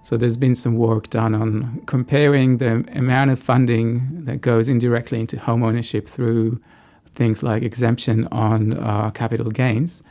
So 0.00 0.16
there's 0.16 0.38
been 0.38 0.54
some 0.54 0.76
work 0.76 1.10
done 1.10 1.34
on 1.34 1.82
comparing 1.84 2.56
the 2.56 2.82
amount 2.94 3.32
of 3.32 3.38
funding 3.38 4.24
that 4.24 4.40
goes 4.40 4.70
indirectly 4.70 5.20
into 5.20 5.38
home 5.38 5.62
ownership 5.62 6.08
through 6.08 6.58
things 7.16 7.42
like 7.42 7.62
exemption 7.62 8.28
on 8.32 8.78
uh, 8.78 9.10
capital 9.10 9.50
gains 9.50 10.02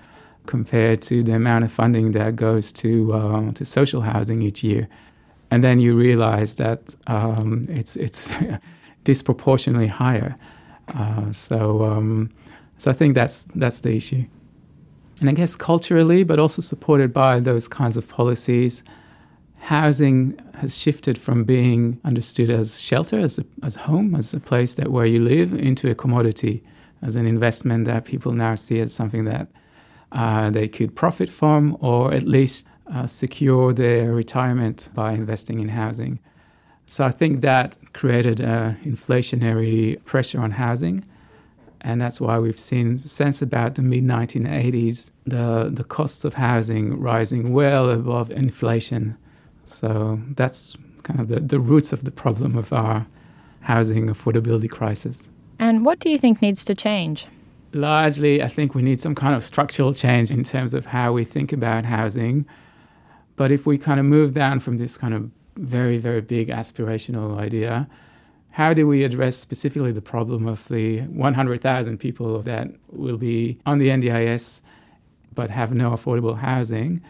compared 0.46 1.02
to 1.04 1.24
the 1.24 1.34
amount 1.34 1.66
of 1.66 1.72
funding 1.72 2.12
that 2.12 2.36
goes 2.36 2.72
to 2.74 3.14
uh, 3.14 3.52
to 3.54 3.66
social 3.66 4.02
housing 4.02 4.44
each 4.44 4.64
year, 4.64 4.88
and 5.50 5.64
then 5.64 5.80
you 5.80 5.96
realize 5.98 6.58
that 6.58 6.96
um, 7.08 7.66
it's 7.68 7.96
it's 7.96 8.32
disproportionately 9.04 9.88
higher. 9.88 10.38
Uh, 10.94 11.32
so 11.32 11.84
um, 11.84 12.30
so 12.78 12.92
I 12.92 12.94
think 12.94 13.16
that's 13.16 13.44
that's 13.56 13.82
the 13.82 13.96
issue, 13.96 14.26
and 15.20 15.30
I 15.30 15.34
guess 15.34 15.56
culturally, 15.56 16.24
but 16.24 16.40
also 16.40 16.62
supported 16.62 17.14
by 17.14 17.40
those 17.40 17.68
kinds 17.68 17.98
of 17.98 18.08
policies. 18.08 18.84
Housing 19.60 20.40
has 20.56 20.76
shifted 20.76 21.20
from 21.20 21.44
being 21.44 22.00
understood 22.04 22.50
as 22.50 22.80
shelter, 22.80 23.20
as 23.20 23.38
a, 23.38 23.46
as 23.62 23.76
home, 23.76 24.16
as 24.16 24.34
a 24.34 24.40
place 24.40 24.74
that 24.76 24.92
where 24.92 25.06
you 25.06 25.22
live, 25.22 25.54
into 25.54 25.90
a 25.90 25.94
commodity, 25.96 26.64
as 27.04 27.16
an 27.16 27.28
investment 27.28 27.86
that 27.86 28.06
people 28.06 28.34
now 28.34 28.56
see 28.56 28.80
as 28.80 28.92
something 28.92 29.26
that 29.26 29.48
uh, 30.12 30.50
they 30.50 30.68
could 30.68 30.96
profit 30.96 31.30
from 31.30 31.78
or 31.80 32.14
at 32.14 32.24
least 32.24 32.68
uh, 32.94 33.08
secure 33.08 33.72
their 33.74 34.14
retirement 34.14 34.90
by 34.94 35.14
investing 35.14 35.60
in 35.60 35.70
housing. 35.70 36.20
So 36.92 37.06
I 37.06 37.12
think 37.12 37.40
that 37.40 37.78
created 37.94 38.42
uh, 38.42 38.74
inflationary 38.84 40.04
pressure 40.04 40.42
on 40.42 40.52
housing. 40.52 41.06
And 41.80 42.02
that's 42.02 42.20
why 42.20 42.38
we've 42.38 42.60
seen 42.60 43.08
since 43.08 43.42
about 43.42 43.76
the 43.76 43.82
mid 43.82 44.04
1980s 44.04 45.12
the, 45.26 45.70
the 45.72 45.86
costs 45.86 46.26
of 46.26 46.34
housing 46.34 47.00
rising 47.00 47.54
well 47.54 47.90
above 47.90 48.30
inflation. 48.30 49.18
So 49.64 50.20
that's 50.36 50.76
kind 51.04 51.22
of 51.22 51.30
the, 51.30 51.40
the 51.40 51.62
roots 51.62 51.94
of 51.94 52.04
the 52.04 52.12
problem 52.12 52.58
of 52.58 52.74
our 52.74 53.08
housing 53.62 54.08
affordability 54.08 54.70
crisis. 54.70 55.30
And 55.60 55.86
what 55.86 56.00
do 56.00 56.10
you 56.10 56.18
think 56.18 56.42
needs 56.42 56.66
to 56.66 56.76
change? 56.76 57.26
largely, 57.74 58.44
I 58.44 58.50
think 58.50 58.76
we 58.76 58.82
need 58.82 59.00
some 59.00 59.16
kind 59.16 59.34
of 59.34 59.46
structural 59.46 59.94
change 59.94 60.30
in 60.30 60.44
terms 60.44 60.74
of 60.74 60.88
how 60.88 61.14
we 61.14 61.24
think 61.24 61.54
about 61.54 61.86
housing. 61.86 62.46
But 63.38 63.50
if 63.50 63.66
we 63.66 63.78
kind 63.78 63.98
of 63.98 64.06
move 64.06 64.34
down 64.34 64.60
from 64.60 64.78
this 64.78 64.98
kind 64.98 65.14
of 65.14 65.32
very, 65.62 65.98
very 65.98 66.22
big 66.22 66.50
aspirational 66.50 67.38
idea, 67.38 67.88
how 68.52 68.74
do 68.74 68.86
we 68.86 69.04
address 69.04 69.38
specifically 69.38 69.92
the 69.92 70.02
problem 70.02 70.48
of 70.48 70.68
the 70.68 71.02
100,000 71.02 71.98
people 71.98 72.42
that 72.42 72.68
will 72.90 73.18
be 73.18 73.58
on 73.66 73.78
the 73.78 73.88
NDIS 73.88 74.62
but 75.34 75.50
have 75.50 75.74
no 75.74 75.92
affordable 75.92 76.38
housing? 76.38 77.02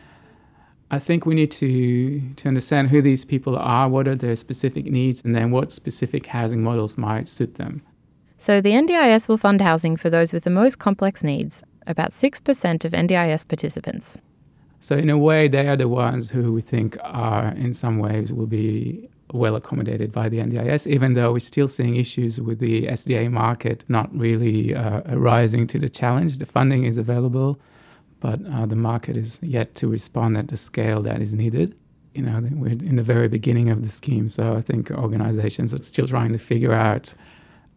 I 0.92 1.00
think 1.00 1.26
we 1.26 1.34
need 1.34 1.52
to, 1.52 2.20
to 2.20 2.48
understand 2.48 2.90
who 2.90 3.02
these 3.02 3.26
people 3.26 3.58
are, 3.58 3.88
what 3.90 4.08
are 4.08 4.16
their 4.16 4.36
specific 4.36 4.86
needs, 4.86 5.24
and 5.24 5.34
then 5.34 5.50
what 5.50 5.72
specific 5.72 6.28
housing 6.28 6.62
models 6.64 6.98
might 6.98 7.28
suit 7.28 7.56
them. 7.56 7.82
So 8.38 8.60
the 8.60 8.72
NDIS 8.72 9.28
will 9.28 9.38
fund 9.38 9.62
housing 9.62 9.96
for 9.96 10.10
those 10.10 10.34
with 10.34 10.44
the 10.44 10.50
most 10.50 10.80
complex 10.80 11.24
needs, 11.24 11.64
about 11.88 12.12
6% 12.12 12.86
of 12.86 12.92
NDIS 12.92 13.48
participants. 13.48 14.18
So, 14.82 14.98
in 14.98 15.10
a 15.12 15.18
way, 15.18 15.48
they 15.48 15.68
are 15.68 15.78
the 15.78 15.88
ones 15.88 16.32
who 16.32 16.52
we 16.52 16.62
think 16.62 16.98
are, 17.02 17.50
in 17.50 17.74
some 17.74 18.00
ways, 18.00 18.34
will 18.34 18.48
be 18.48 19.08
well 19.32 19.56
accommodated 19.56 20.12
by 20.12 20.28
the 20.28 20.40
NDIS, 20.40 20.88
even 20.88 21.14
though 21.14 21.32
we're 21.34 21.40
still 21.40 21.68
seeing 21.68 21.96
issues 21.96 22.42
with 22.42 22.60
the 22.60 22.88
SDA 22.88 23.32
market 23.32 23.86
not 23.88 24.14
really 24.18 24.76
uh, 24.76 25.02
rising 25.16 25.68
to 25.68 25.80
the 25.80 25.88
challenge. 25.88 26.40
The 26.40 26.48
funding 26.48 26.84
is 26.84 26.98
available, 26.98 27.60
but 28.22 28.40
uh, 28.52 28.66
the 28.66 28.76
market 28.76 29.16
is 29.16 29.40
yet 29.44 29.76
to 29.76 29.88
respond 29.88 30.36
at 30.36 30.48
the 30.48 30.58
scale 30.58 31.02
that 31.04 31.22
is 31.22 31.32
needed. 31.32 31.76
You 32.16 32.24
know, 32.24 32.42
we're 32.52 32.72
in 32.72 32.96
the 32.96 33.04
very 33.04 33.28
beginning 33.28 33.70
of 33.70 33.84
the 33.84 33.90
scheme, 33.90 34.30
so 34.30 34.56
I 34.56 34.62
think 34.62 34.92
organizations 34.92 35.74
are 35.74 35.82
still 35.84 36.08
trying 36.08 36.34
to 36.34 36.40
figure 36.40 36.74
out 36.74 37.14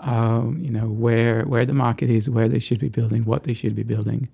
um, 0.01 0.59
you 0.61 0.71
know, 0.71 0.89
where 0.89 1.43
where 1.43 1.67
the 1.67 1.75
market 1.75 2.11
is, 2.11 2.31
where 2.31 2.49
they 2.49 2.59
should 2.59 2.79
be 2.79 2.89
building, 2.89 3.25
what 3.25 3.45
they 3.45 3.53
should 3.53 3.75
be 3.75 3.83
building. 3.83 4.29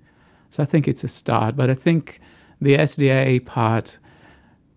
So 0.51 0.63
I 0.63 0.67
think 0.67 0.89
it's 0.89 1.05
a 1.05 1.09
start. 1.09 1.57
But 1.57 1.69
I 1.69 1.75
think 1.75 2.21
the 2.61 2.77
SDA 2.77 3.45
part 3.45 3.99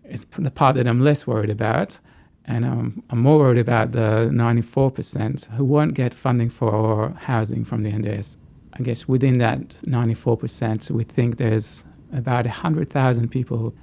is 0.04 0.26
the 0.38 0.50
part 0.50 0.76
that 0.76 0.86
I'm 0.86 1.00
less 1.00 1.26
worried 1.26 1.50
about. 1.50 1.98
And 2.46 2.64
um, 2.64 3.02
I'm 3.10 3.20
more 3.20 3.38
worried 3.38 3.58
about 3.58 3.92
the 3.92 4.28
94% 4.32 5.50
who 5.52 5.64
won't 5.64 5.94
get 5.94 6.12
funding 6.12 6.50
for 6.50 7.10
housing 7.18 7.64
from 7.64 7.82
the 7.82 7.90
NDIS. 7.90 8.36
I 8.74 8.82
guess 8.82 9.08
within 9.08 9.38
that 9.38 9.68
94%, 9.86 10.90
we 10.90 11.04
think 11.04 11.36
there's 11.36 11.84
about 12.12 12.44
100,000 12.44 13.28
people 13.28 13.74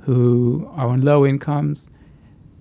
who 0.00 0.68
are 0.74 0.88
on 0.88 1.00
low 1.00 1.24
incomes 1.24 1.90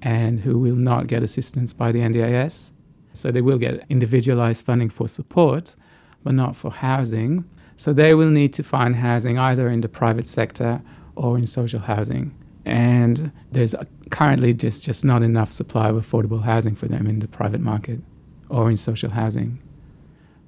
and 0.02 0.40
who 0.40 0.58
will 0.58 0.76
not 0.76 1.08
get 1.08 1.24
assistance 1.24 1.74
by 1.74 1.92
the 1.92 2.00
NDIS. 2.00 2.72
So 3.14 3.32
they 3.32 3.42
will 3.42 3.58
get 3.58 3.84
individualized 3.90 4.66
funding 4.66 4.90
for 4.90 5.08
support, 5.08 5.76
but 6.24 6.34
not 6.34 6.56
for 6.56 6.72
housing. 6.72 7.44
So 7.80 7.94
they 7.94 8.14
will 8.14 8.30
need 8.30 8.52
to 8.56 8.64
find 8.64 8.94
housing 8.94 9.40
either 9.40 9.70
in 9.70 9.80
the 9.80 9.88
private 9.88 10.28
sector 10.28 10.82
or 11.16 11.38
in 11.38 11.48
social 11.48 11.80
housing. 11.80 12.36
And 12.66 13.32
there's 13.54 13.74
currently 14.10 14.54
just, 14.54 14.84
just 14.84 15.06
not 15.06 15.24
enough 15.24 15.54
supply 15.54 15.88
of 15.88 15.96
affordable 15.96 16.44
housing 16.44 16.76
for 16.76 16.90
them 16.90 17.08
in 17.08 17.20
the 17.20 17.28
private 17.30 17.62
market 17.62 18.02
or 18.50 18.70
in 18.70 18.76
social 18.76 19.10
housing. 19.10 19.60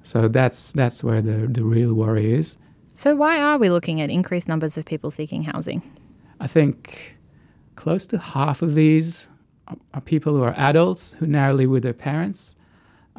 So 0.02 0.28
that's, 0.28 0.72
that's 0.74 1.02
where 1.02 1.22
the, 1.22 1.46
the 1.46 1.64
real 1.64 1.94
worry 1.94 2.34
is. 2.34 2.58
So, 2.96 3.16
why 3.16 3.40
are 3.40 3.56
we 3.56 3.70
looking 3.70 4.02
at 4.02 4.10
increased 4.10 4.46
numbers 4.46 4.76
of 4.76 4.84
people 4.84 5.10
seeking 5.10 5.42
housing? 5.42 5.80
I 6.38 6.46
think 6.48 7.16
close 7.76 8.04
to 8.08 8.18
half 8.18 8.60
of 8.60 8.74
these 8.74 9.30
are 9.94 10.02
people 10.02 10.36
who 10.36 10.42
are 10.42 10.54
adults 10.58 11.12
who 11.14 11.26
now 11.26 11.50
live 11.52 11.70
with 11.70 11.82
their 11.82 11.94
parents. 11.94 12.56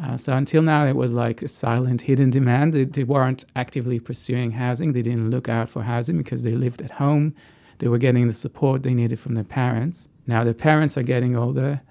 Uh, 0.02 0.18
so 0.18 0.34
until 0.34 0.62
now, 0.62 0.86
it 0.86 0.96
was 0.96 1.14
like 1.14 1.42
a 1.44 1.48
silent, 1.48 2.02
hidden 2.02 2.30
demand. 2.30 2.74
They, 2.74 2.86
they, 2.86 3.04
weren't 3.04 3.46
actively 3.56 4.00
pursuing 4.00 4.52
housing. 4.52 4.94
They 4.94 5.04
didn't 5.04 5.30
look 5.30 5.48
out 5.48 5.70
for 5.70 5.84
housing 5.84 6.18
because 6.18 6.42
they 6.42 6.52
lived 6.56 6.82
at 6.82 6.90
home. 6.90 7.36
They 7.78 7.88
were 7.88 8.00
getting 8.00 8.28
the 8.28 8.34
support 8.34 8.82
they 8.82 8.96
needed 8.96 9.20
from 9.20 9.36
their 9.36 9.44
parents. 9.44 10.10
Now 10.26 10.44
their 10.44 10.54
parents 10.54 10.98
are 10.98 11.04
getting 11.04 11.36
older. 11.36 11.82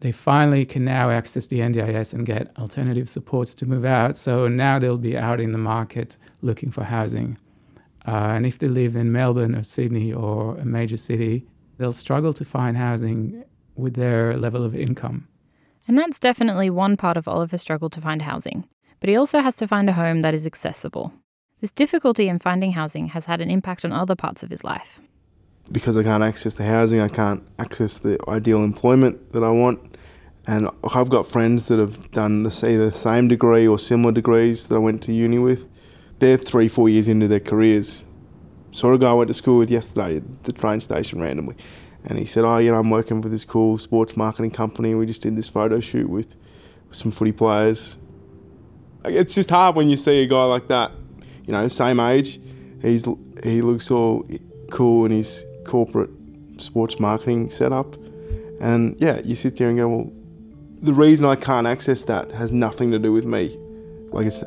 They 0.00 0.12
finally 0.12 0.64
can 0.66 0.84
now 0.84 1.10
access 1.10 1.46
the 1.46 1.60
NDIS 1.60 2.12
and 2.12 2.26
get 2.26 2.52
alternative 2.58 3.08
supports 3.08 3.54
to 3.56 3.66
move 3.66 3.84
out. 3.84 4.16
So 4.16 4.48
now 4.48 4.78
they'll 4.78 4.98
be 4.98 5.16
out 5.16 5.40
in 5.40 5.52
the 5.52 5.58
market 5.58 6.16
looking 6.42 6.70
for 6.70 6.84
housing. 6.84 7.38
Uh, 8.06 8.32
and 8.34 8.46
if 8.46 8.58
they 8.58 8.68
live 8.68 8.96
in 8.96 9.12
Melbourne 9.12 9.54
or 9.54 9.62
Sydney 9.62 10.12
or 10.12 10.56
a 10.56 10.64
major 10.64 10.96
city, 10.96 11.46
they'll 11.78 11.92
struggle 11.92 12.32
to 12.34 12.44
find 12.44 12.76
housing 12.76 13.44
with 13.76 13.94
their 13.94 14.36
level 14.36 14.64
of 14.64 14.74
income. 14.74 15.28
And 15.90 15.98
that's 15.98 16.20
definitely 16.20 16.70
one 16.70 16.96
part 16.96 17.16
of 17.16 17.26
Oliver's 17.26 17.62
struggle 17.62 17.90
to 17.90 18.00
find 18.00 18.22
housing. 18.22 18.64
But 19.00 19.10
he 19.10 19.16
also 19.16 19.40
has 19.40 19.56
to 19.56 19.66
find 19.66 19.90
a 19.90 19.94
home 19.94 20.20
that 20.20 20.34
is 20.34 20.46
accessible. 20.46 21.12
This 21.60 21.72
difficulty 21.72 22.28
in 22.28 22.38
finding 22.38 22.70
housing 22.70 23.08
has 23.08 23.24
had 23.24 23.40
an 23.40 23.50
impact 23.50 23.84
on 23.84 23.90
other 23.90 24.14
parts 24.14 24.44
of 24.44 24.50
his 24.50 24.62
life. 24.62 25.00
Because 25.72 25.96
I 25.96 26.04
can't 26.04 26.22
access 26.22 26.54
the 26.54 26.62
housing, 26.62 27.00
I 27.00 27.08
can't 27.08 27.42
access 27.58 27.98
the 27.98 28.20
ideal 28.28 28.62
employment 28.62 29.32
that 29.32 29.42
I 29.42 29.50
want. 29.50 29.80
And 30.46 30.70
I've 30.94 31.10
got 31.10 31.26
friends 31.26 31.66
that 31.66 31.80
have 31.80 32.12
done 32.12 32.44
the, 32.44 32.50
either 32.50 32.90
the 32.90 32.96
same 32.96 33.26
degree 33.26 33.66
or 33.66 33.76
similar 33.76 34.12
degrees 34.12 34.68
that 34.68 34.76
I 34.76 34.78
went 34.78 35.02
to 35.02 35.12
uni 35.12 35.40
with. 35.40 35.66
They're 36.20 36.36
three, 36.36 36.68
four 36.68 36.88
years 36.88 37.08
into 37.08 37.26
their 37.26 37.40
careers. 37.40 38.04
Saw 38.70 38.92
a 38.92 38.98
guy 38.98 39.10
I 39.10 39.14
went 39.14 39.26
to 39.26 39.34
school 39.34 39.58
with 39.58 39.72
yesterday 39.72 40.18
at 40.18 40.44
the 40.44 40.52
train 40.52 40.80
station 40.80 41.20
randomly 41.20 41.56
and 42.04 42.18
he 42.18 42.24
said, 42.24 42.44
"Oh, 42.44 42.58
you 42.58 42.70
know, 42.70 42.78
I'm 42.78 42.90
working 42.90 43.22
for 43.22 43.28
this 43.28 43.44
cool 43.44 43.78
sports 43.78 44.16
marketing 44.16 44.50
company. 44.50 44.94
We 44.94 45.06
just 45.06 45.22
did 45.22 45.36
this 45.36 45.48
photo 45.48 45.80
shoot 45.80 46.08
with, 46.08 46.36
some 46.90 47.10
footy 47.10 47.32
players." 47.32 47.96
It's 49.04 49.34
just 49.34 49.50
hard 49.50 49.76
when 49.76 49.88
you 49.88 49.96
see 49.96 50.22
a 50.22 50.26
guy 50.26 50.44
like 50.44 50.68
that, 50.68 50.92
you 51.46 51.52
know, 51.52 51.66
same 51.68 52.00
age. 52.00 52.40
He's 52.82 53.06
he 53.42 53.62
looks 53.62 53.90
all 53.90 54.26
cool 54.70 55.04
in 55.06 55.12
his 55.12 55.44
corporate 55.64 56.10
sports 56.58 56.98
marketing 57.00 57.50
setup, 57.50 57.96
and 58.60 58.96
yeah, 58.98 59.20
you 59.24 59.34
sit 59.34 59.56
there 59.56 59.68
and 59.68 59.78
go, 59.78 59.88
"Well, 59.88 60.12
the 60.82 60.94
reason 60.94 61.26
I 61.26 61.36
can't 61.36 61.66
access 61.66 62.04
that 62.04 62.30
has 62.32 62.52
nothing 62.52 62.90
to 62.92 62.98
do 62.98 63.12
with 63.12 63.24
me. 63.24 63.58
Like 64.12 64.26
it's 64.26 64.42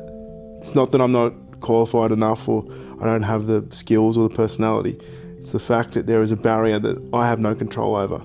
it's 0.58 0.74
not 0.74 0.90
that 0.92 1.00
I'm 1.00 1.12
not 1.12 1.32
qualified 1.60 2.12
enough 2.12 2.48
or 2.48 2.64
I 3.00 3.04
don't 3.04 3.22
have 3.22 3.46
the 3.46 3.64
skills 3.70 4.18
or 4.18 4.28
the 4.28 4.34
personality." 4.34 4.98
It's 5.44 5.52
the 5.52 5.58
fact 5.58 5.92
that 5.92 6.06
there 6.06 6.22
is 6.22 6.32
a 6.32 6.36
barrier 6.36 6.78
that 6.78 7.10
I 7.12 7.28
have 7.28 7.38
no 7.38 7.54
control 7.54 7.96
over. 7.96 8.16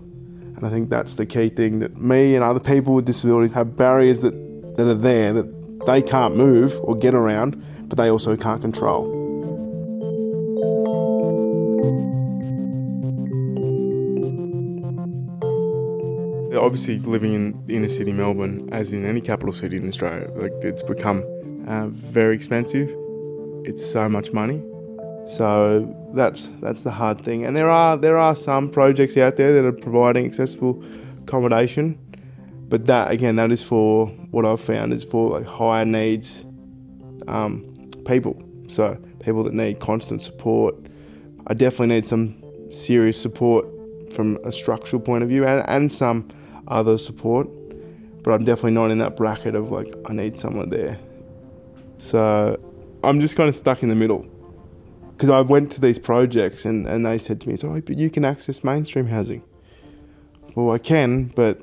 And 0.55 0.63
I 0.63 0.69
think 0.69 0.89
that's 0.89 1.15
the 1.15 1.25
key 1.25 1.49
thing 1.49 1.79
that 1.79 1.97
me 1.97 2.33
and 2.33 2.45
other 2.45 2.61
people 2.61 2.93
with 2.93 3.03
disabilities 3.03 3.51
have 3.51 3.75
barriers 3.75 4.21
that 4.21 4.31
that 4.77 4.87
are 4.87 4.93
there 4.93 5.33
that 5.33 5.85
they 5.85 6.01
can't 6.01 6.37
move 6.37 6.79
or 6.81 6.95
get 6.95 7.13
around, 7.13 7.61
but 7.89 7.97
they 7.97 8.09
also 8.09 8.37
can't 8.37 8.61
control. 8.61 9.03
Obviously, 16.55 16.99
living 16.99 17.33
in 17.33 17.61
inner 17.67 17.89
city 17.89 18.13
Melbourne, 18.13 18.69
as 18.71 18.93
in 18.93 19.05
any 19.05 19.19
capital 19.19 19.51
city 19.51 19.75
in 19.75 19.89
Australia, 19.89 20.31
like 20.37 20.53
it's 20.61 20.83
become 20.83 21.25
uh, 21.67 21.87
very 21.87 22.33
expensive. 22.33 22.89
It's 23.65 23.85
so 23.85 24.07
much 24.07 24.31
money, 24.31 24.63
so 25.29 25.95
that's 26.15 26.49
that's 26.59 26.83
the 26.83 26.89
hard 26.89 27.21
thing. 27.21 27.45
And 27.45 27.55
there 27.55 27.69
are 27.69 27.95
there 27.95 28.17
are 28.17 28.35
some 28.35 28.69
projects 28.69 29.15
out 29.15 29.35
there 29.35 29.53
that 29.53 29.63
are 29.63 29.71
providing 29.71 30.25
accessible 30.25 30.83
accommodation, 31.21 31.99
but 32.67 32.87
that 32.87 33.11
again, 33.11 33.35
that 33.35 33.51
is 33.51 33.61
for 33.61 34.07
what 34.31 34.43
I've 34.43 34.59
found 34.59 34.91
is 34.91 35.03
for 35.03 35.29
like 35.29 35.45
higher 35.45 35.85
needs 35.85 36.45
um, 37.27 37.63
people. 38.07 38.41
So 38.67 38.97
people 39.23 39.43
that 39.43 39.53
need 39.53 39.79
constant 39.79 40.23
support. 40.23 40.75
I 41.45 41.53
definitely 41.53 41.95
need 41.95 42.05
some 42.05 42.35
serious 42.71 43.21
support 43.21 43.67
from 44.11 44.39
a 44.43 44.51
structural 44.51 44.99
point 44.99 45.21
of 45.21 45.29
view 45.29 45.45
and, 45.45 45.63
and 45.69 45.93
some 45.93 46.27
other 46.67 46.97
support, 46.97 47.47
but 48.23 48.31
I'm 48.31 48.45
definitely 48.45 48.71
not 48.71 48.89
in 48.89 48.97
that 48.97 49.15
bracket 49.15 49.53
of 49.53 49.71
like 49.71 49.93
I 50.07 50.13
need 50.13 50.39
someone 50.39 50.69
there. 50.69 50.97
So 51.97 52.59
I'm 53.03 53.21
just 53.21 53.35
kind 53.35 53.47
of 53.47 53.55
stuck 53.55 53.83
in 53.83 53.89
the 53.89 53.95
middle 53.95 54.25
because 55.19 55.29
I 55.29 55.41
went 55.41 55.69
to 55.73 55.81
these 55.81 55.99
projects 55.99 56.63
and, 56.63 56.87
and 56.87 57.05
they 57.05 57.17
said 57.17 57.41
to 57.41 57.49
me, 57.49 57.57
"Oh, 57.61 57.81
but 57.81 57.97
you 57.97 58.09
can 58.09 58.23
access 58.23 58.63
mainstream 58.63 59.07
housing." 59.07 59.43
Well, 60.55 60.71
I 60.73 60.77
can, 60.77 61.25
but 61.35 61.59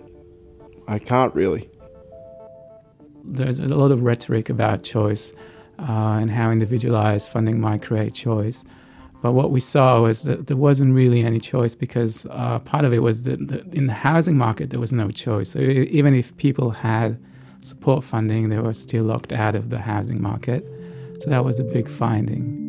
I 0.86 0.98
can't 0.98 1.34
really. 1.34 1.70
There's 3.24 3.58
a 3.58 3.74
lot 3.74 3.92
of 3.92 4.02
rhetoric 4.02 4.50
about 4.50 4.82
choice 4.82 5.32
uh, 5.78 6.18
and 6.20 6.30
how 6.30 6.50
individualized 6.50 7.30
funding 7.30 7.58
might 7.58 7.80
create 7.80 8.12
choice. 8.12 8.62
But 9.22 9.32
what 9.32 9.50
we 9.52 9.60
saw 9.60 10.02
was 10.02 10.22
that 10.24 10.48
there 10.48 10.56
wasn't 10.58 10.94
really 10.94 11.22
any 11.22 11.40
choice 11.40 11.74
because 11.74 12.26
uh, 12.26 12.58
part 12.58 12.84
of 12.84 12.92
it 12.92 12.98
was 12.98 13.22
that 13.22 13.48
the, 13.48 13.64
in 13.72 13.86
the 13.86 13.94
housing 13.94 14.36
market 14.36 14.68
there 14.68 14.80
was 14.80 14.92
no 14.92 15.10
choice. 15.10 15.48
So 15.48 15.60
even 15.60 16.14
if 16.14 16.36
people 16.36 16.72
had 16.72 17.18
support 17.62 18.04
funding, 18.04 18.50
they 18.50 18.58
were 18.58 18.74
still 18.74 19.04
locked 19.04 19.32
out 19.32 19.56
of 19.56 19.70
the 19.70 19.78
housing 19.78 20.20
market. 20.20 20.62
So 21.20 21.30
that 21.30 21.42
was 21.42 21.58
a 21.58 21.64
big 21.64 21.88
finding. 21.88 22.65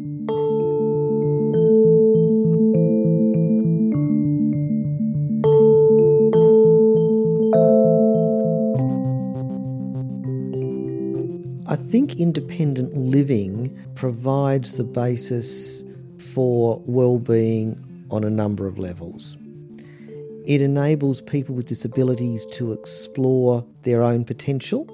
Think 11.97 12.19
independent 12.19 12.95
living 12.95 13.75
provides 13.95 14.77
the 14.77 14.83
basis 14.83 15.83
for 16.31 16.79
well-being 16.85 17.75
on 18.11 18.23
a 18.23 18.29
number 18.29 18.67
of 18.67 18.77
levels. 18.77 19.35
It 20.45 20.61
enables 20.61 21.23
people 21.23 21.55
with 21.55 21.65
disabilities 21.65 22.45
to 22.51 22.71
explore 22.71 23.65
their 23.81 24.03
own 24.03 24.25
potential. 24.25 24.85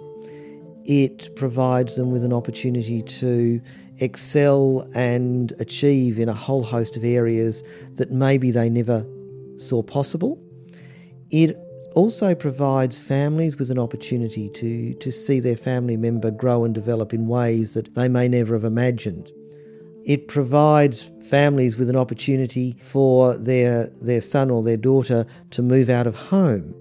It 0.86 1.36
provides 1.36 1.98
them 1.98 2.10
with 2.10 2.24
an 2.24 2.32
opportunity 2.32 3.02
to 3.02 3.62
excel 3.98 4.90
and 4.96 5.52
achieve 5.60 6.18
in 6.18 6.30
a 6.30 6.34
whole 6.34 6.64
host 6.64 6.96
of 6.96 7.04
areas 7.04 7.64
that 7.96 8.12
maybe 8.12 8.50
they 8.50 8.70
never 8.70 9.06
saw 9.58 9.84
possible. 9.84 10.42
It 11.32 11.58
also 11.94 12.36
provides 12.36 13.00
families 13.00 13.58
with 13.58 13.72
an 13.72 13.80
opportunity 13.80 14.50
to, 14.50 14.94
to 14.96 15.12
see 15.12 15.40
their 15.40 15.58
family 15.58 15.98
member 15.98 16.32
grow 16.32 16.64
and 16.64 16.74
develop 16.74 17.14
in 17.14 17.28
ways 17.28 17.74
that 17.74 17.94
they 17.96 18.08
may 18.08 18.28
never 18.28 18.54
have 18.54 18.64
imagined. 18.64 19.32
It 20.06 20.28
provides 20.28 21.10
families 21.30 21.78
with 21.78 21.90
an 21.90 21.96
opportunity 21.96 22.76
for 22.80 23.38
their, 23.38 23.88
their 24.02 24.22
son 24.22 24.52
or 24.52 24.62
their 24.62 24.78
daughter 24.78 25.26
to 25.52 25.62
move 25.62 25.90
out 25.90 26.08
of 26.08 26.16
home 26.16 26.76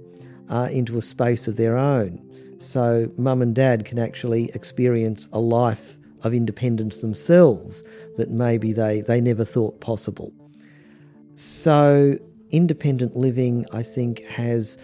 uh, 0.48 0.68
into 0.70 0.98
a 0.98 1.02
space 1.02 1.48
of 1.48 1.56
their 1.56 1.78
own. 1.78 2.20
So, 2.58 3.10
mum 3.16 3.42
and 3.42 3.54
dad 3.54 3.84
can 3.84 3.98
actually 3.98 4.50
experience 4.54 5.26
a 5.32 5.40
life 5.40 5.96
of 6.22 6.32
independence 6.32 6.98
themselves 6.98 7.82
that 8.16 8.30
maybe 8.30 8.72
they, 8.72 9.00
they 9.00 9.20
never 9.20 9.44
thought 9.44 9.80
possible. 9.80 10.32
So, 11.34 12.18
independent 12.50 13.16
living, 13.16 13.66
I 13.72 13.82
think, 13.82 14.22
has 14.26 14.78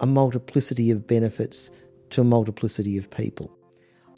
a 0.00 0.06
multiplicity 0.06 0.90
of 0.90 1.06
benefits 1.06 1.70
to 2.10 2.22
a 2.22 2.24
multiplicity 2.24 2.98
of 2.98 3.10
people. 3.10 3.56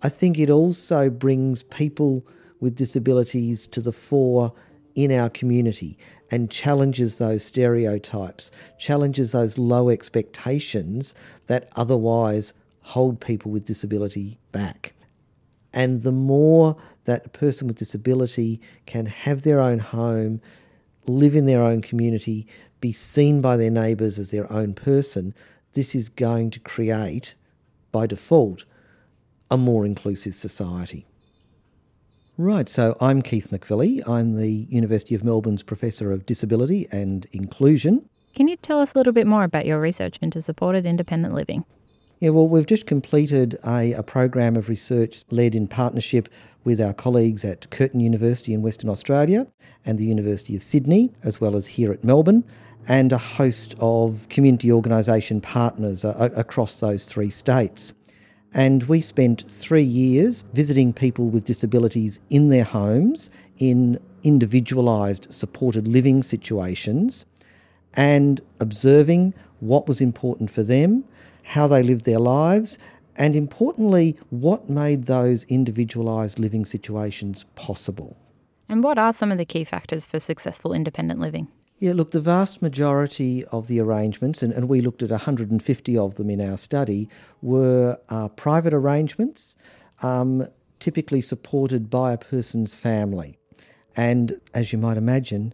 I 0.03 0.09
think 0.09 0.39
it 0.39 0.51
also 0.51 1.11
brings 1.11 1.63
people 1.65 2.27
with 2.61 2.75
disabilities 2.75 3.67
to 3.69 3.81
the 3.81 3.93
fore 3.93 4.53
in 4.95 5.13
our 5.13 5.29
community 5.29 5.99
and 6.31 6.51
challenges 6.51 7.19
those 7.19 7.45
stereotypes, 7.45 8.51
challenges 8.79 9.33
those 9.33 9.59
low 9.59 9.91
expectations 9.91 11.15
that 11.47 11.69
otherwise 11.77 12.53
hold 12.83 13.21
people 13.21 13.51
with 13.51 13.65
disability 13.65 14.39
back. 14.51 14.95
And 15.73 16.03
the 16.03 16.13
more 16.13 16.77
that 17.05 17.27
a 17.27 17.31
person 17.31 17.67
with 17.67 17.77
disability 17.77 18.61
can 18.87 19.07
have 19.07 19.43
their 19.43 19.61
own 19.61 19.79
home, 19.79 20.41
live 21.07 21.35
in 21.35 21.47
their 21.47 21.63
own 21.63 21.81
community, 21.81 22.47
be 22.81 22.93
seen 22.93 23.41
by 23.41 23.57
their 23.57 23.71
neighbours 23.71 24.19
as 24.19 24.31
their 24.31 24.51
own 24.53 24.75
person, 24.75 25.35
this 25.73 25.95
is 25.95 26.09
going 26.09 26.51
to 26.51 26.61
create, 26.61 27.35
by 27.91 28.07
default, 28.07 28.65
a 29.51 29.57
more 29.57 29.85
inclusive 29.85 30.35
society. 30.35 31.07
Right, 32.39 32.69
so 32.69 32.97
I'm 33.01 33.21
Keith 33.21 33.51
McVilly. 33.51 34.07
I'm 34.09 34.35
the 34.37 34.67
University 34.71 35.15
of 35.15 35.23
Melbourne's 35.23 35.63
Professor 35.63 36.13
of 36.13 36.25
Disability 36.25 36.89
and 36.91 37.27
Inclusion. 37.33 38.09
Can 38.35 38.49
you 38.49 38.57
tell 38.57 38.81
us 38.81 38.93
a 38.95 38.99
little 38.99 39.13
bit 39.13 39.27
more 39.27 39.45
about 39.45 39.67
your 39.67 39.79
research 39.79 40.19
into 40.23 40.41
supported 40.41 40.87
independent 40.87 41.35
living? 41.35 41.65
Yeah, 42.21 42.31
well, 42.31 42.49
we've 42.49 42.67
just 42.67 42.87
completed 42.87 43.59
a, 43.67 43.93
a 43.93 44.03
program 44.03 44.57
of 44.57 44.69
research 44.69 45.25
led 45.31 45.55
in 45.55 45.69
partnership 45.69 46.29
with 46.65 46.81
our 46.81 46.95
colleagues 46.95 47.45
at 47.45 47.69
Curtin 47.71 48.01
University 48.01 48.55
in 48.55 48.63
Western 48.63 48.89
Australia 48.89 49.49
and 49.85 49.99
the 49.99 50.07
University 50.07 50.57
of 50.57 50.63
Sydney, 50.63 51.13
as 51.25 51.41
well 51.41 51.57
as 51.57 51.67
here 51.67 51.93
at 51.93 52.05
Melbourne 52.05 52.45
and 52.89 53.13
a 53.13 53.19
host 53.19 53.75
of 53.81 54.27
community 54.29 54.71
organisation 54.73 55.41
partners 55.41 56.05
uh, 56.05 56.31
across 56.37 56.81
those 56.81 57.05
three 57.05 57.31
states. 57.31 57.93
And 58.55 58.83
we 58.85 59.01
spent 59.01 59.51
three 59.51 59.83
years 59.83 60.45
visiting 60.53 60.93
people 60.93 61.29
with 61.29 61.45
disabilities 61.45 62.21
in 62.29 62.51
their 62.51 62.65
homes 62.65 63.31
in 63.59 63.99
individualised 64.25 65.33
supported 65.33 65.89
living 65.89 66.23
situations 66.23 67.25
and 67.95 68.41
observing 68.61 69.35
what 69.61 69.87
was 69.87 70.01
important 70.01 70.51
for 70.51 70.63
them, 70.63 71.05
how 71.45 71.67
they 71.67 71.83
lived 71.83 72.05
their 72.05 72.19
lives, 72.19 72.79
and 73.17 73.37
importantly, 73.37 74.17
what 74.31 74.69
made 74.69 75.05
those 75.05 75.45
individualised 75.45 76.39
living 76.39 76.65
situations 76.65 77.45
possible. 77.55 78.17
And 78.69 78.83
what 78.83 78.99
are 78.99 79.13
some 79.13 79.31
of 79.31 79.39
the 79.39 79.45
key 79.45 79.65
factors 79.65 80.07
for 80.07 80.19
successful 80.19 80.73
independent 80.73 81.21
living? 81.21 81.49
Yeah, 81.83 81.95
look, 81.95 82.13
the 82.13 82.21
vast 82.21 82.63
majority 82.63 83.45
of 83.47 83.67
the 83.67 83.81
arrangements, 83.81 84.41
and, 84.41 84.53
and 84.53 84.69
we 84.69 84.81
looked 84.81 85.03
at 85.03 85.11
150 85.11 85.99
of 85.99 86.15
them 86.15 86.31
in 86.31 86.41
our 86.41 86.57
study, 86.57 87.09
were 87.41 87.99
uh, 88.09 88.29
private 88.29 88.73
arrangements, 88.73 89.57
um, 90.01 90.47
typically 90.79 91.21
supported 91.21 91.91
by 91.91 92.13
a 92.13 92.19
person's 92.19 92.77
family. 92.77 93.37
And 93.97 94.41
as 94.55 94.73
you 94.73 94.79
might 94.79 94.97
imagine, 94.97 95.53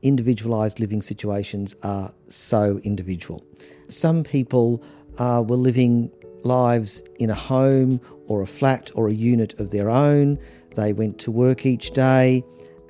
individualised 0.00 0.80
living 0.80 1.02
situations 1.02 1.76
are 1.82 2.14
so 2.30 2.80
individual. 2.82 3.44
Some 3.88 4.24
people 4.24 4.82
uh, 5.18 5.44
were 5.46 5.56
living 5.56 6.10
lives 6.44 7.02
in 7.18 7.28
a 7.28 7.34
home 7.34 8.00
or 8.26 8.40
a 8.40 8.46
flat 8.46 8.90
or 8.94 9.06
a 9.06 9.12
unit 9.12 9.60
of 9.60 9.70
their 9.70 9.90
own. 9.90 10.38
They 10.76 10.94
went 10.94 11.18
to 11.18 11.30
work 11.30 11.66
each 11.66 11.90
day 11.90 12.42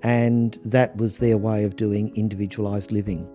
and 0.03 0.59
that 0.65 0.97
was 0.97 1.19
their 1.19 1.37
way 1.37 1.65
of 1.65 1.77
doing 1.77 2.15
individualised 2.17 2.91
living. 2.91 3.29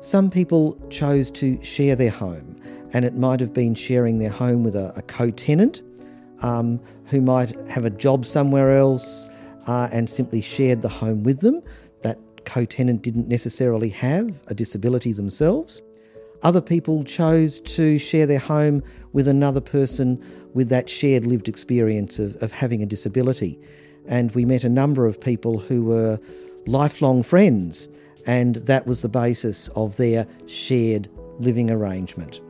Some 0.00 0.30
people 0.30 0.78
chose 0.90 1.30
to 1.32 1.62
share 1.62 1.96
their 1.96 2.10
home, 2.10 2.60
and 2.92 3.04
it 3.04 3.16
might 3.16 3.40
have 3.40 3.52
been 3.52 3.74
sharing 3.74 4.18
their 4.18 4.30
home 4.30 4.64
with 4.64 4.76
a, 4.76 4.92
a 4.96 5.02
co 5.02 5.30
tenant 5.30 5.82
um, 6.42 6.80
who 7.06 7.20
might 7.20 7.56
have 7.68 7.84
a 7.84 7.90
job 7.90 8.26
somewhere 8.26 8.76
else 8.76 9.28
uh, 9.66 9.88
and 9.92 10.08
simply 10.08 10.40
shared 10.40 10.82
the 10.82 10.88
home 10.88 11.22
with 11.22 11.40
them. 11.40 11.62
That 12.02 12.18
co 12.44 12.64
tenant 12.64 13.02
didn't 13.02 13.28
necessarily 13.28 13.88
have 13.90 14.42
a 14.48 14.54
disability 14.54 15.12
themselves. 15.12 15.80
Other 16.42 16.60
people 16.60 17.04
chose 17.04 17.60
to 17.60 17.98
share 17.98 18.26
their 18.26 18.38
home 18.38 18.82
with 19.14 19.26
another 19.26 19.62
person 19.62 20.22
with 20.52 20.68
that 20.68 20.90
shared 20.90 21.24
lived 21.24 21.48
experience 21.48 22.18
of, 22.18 22.36
of 22.42 22.52
having 22.52 22.82
a 22.82 22.86
disability 22.86 23.58
and 24.06 24.32
we 24.32 24.44
met 24.44 24.64
a 24.64 24.68
number 24.68 25.06
of 25.06 25.20
people 25.20 25.58
who 25.58 25.84
were 25.84 26.18
lifelong 26.66 27.22
friends, 27.22 27.88
and 28.26 28.56
that 28.56 28.86
was 28.86 29.02
the 29.02 29.08
basis 29.08 29.68
of 29.76 29.96
their 29.96 30.26
shared 30.46 31.08
living 31.38 31.70
arrangement. 31.70 32.40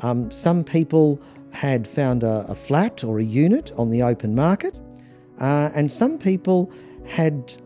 Um, 0.00 0.30
some 0.30 0.64
people 0.64 1.20
had 1.52 1.86
found 1.88 2.22
a, 2.22 2.44
a 2.48 2.54
flat 2.54 3.02
or 3.02 3.18
a 3.18 3.24
unit 3.24 3.72
on 3.76 3.90
the 3.90 4.02
open 4.02 4.34
market, 4.34 4.76
uh, 5.40 5.70
and 5.74 5.90
some 5.90 6.18
people 6.18 6.70
had, 7.06 7.56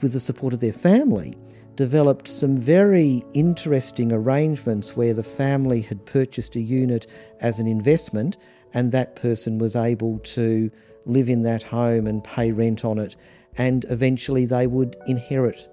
with 0.00 0.12
the 0.12 0.20
support 0.20 0.52
of 0.52 0.60
their 0.60 0.72
family, 0.72 1.36
developed 1.76 2.26
some 2.26 2.56
very 2.56 3.24
interesting 3.34 4.10
arrangements 4.10 4.96
where 4.96 5.14
the 5.14 5.22
family 5.22 5.80
had 5.80 6.04
purchased 6.06 6.56
a 6.56 6.60
unit 6.60 7.06
as 7.40 7.60
an 7.60 7.68
investment 7.68 8.36
and 8.74 8.90
that 8.90 9.14
person 9.14 9.58
was 9.58 9.76
able 9.76 10.18
to 10.18 10.70
live 11.08 11.28
in 11.28 11.42
that 11.42 11.62
home 11.62 12.06
and 12.06 12.22
pay 12.22 12.52
rent 12.52 12.84
on 12.84 12.98
it, 12.98 13.16
and 13.56 13.84
eventually 13.88 14.44
they 14.44 14.66
would 14.66 14.96
inherit 15.06 15.68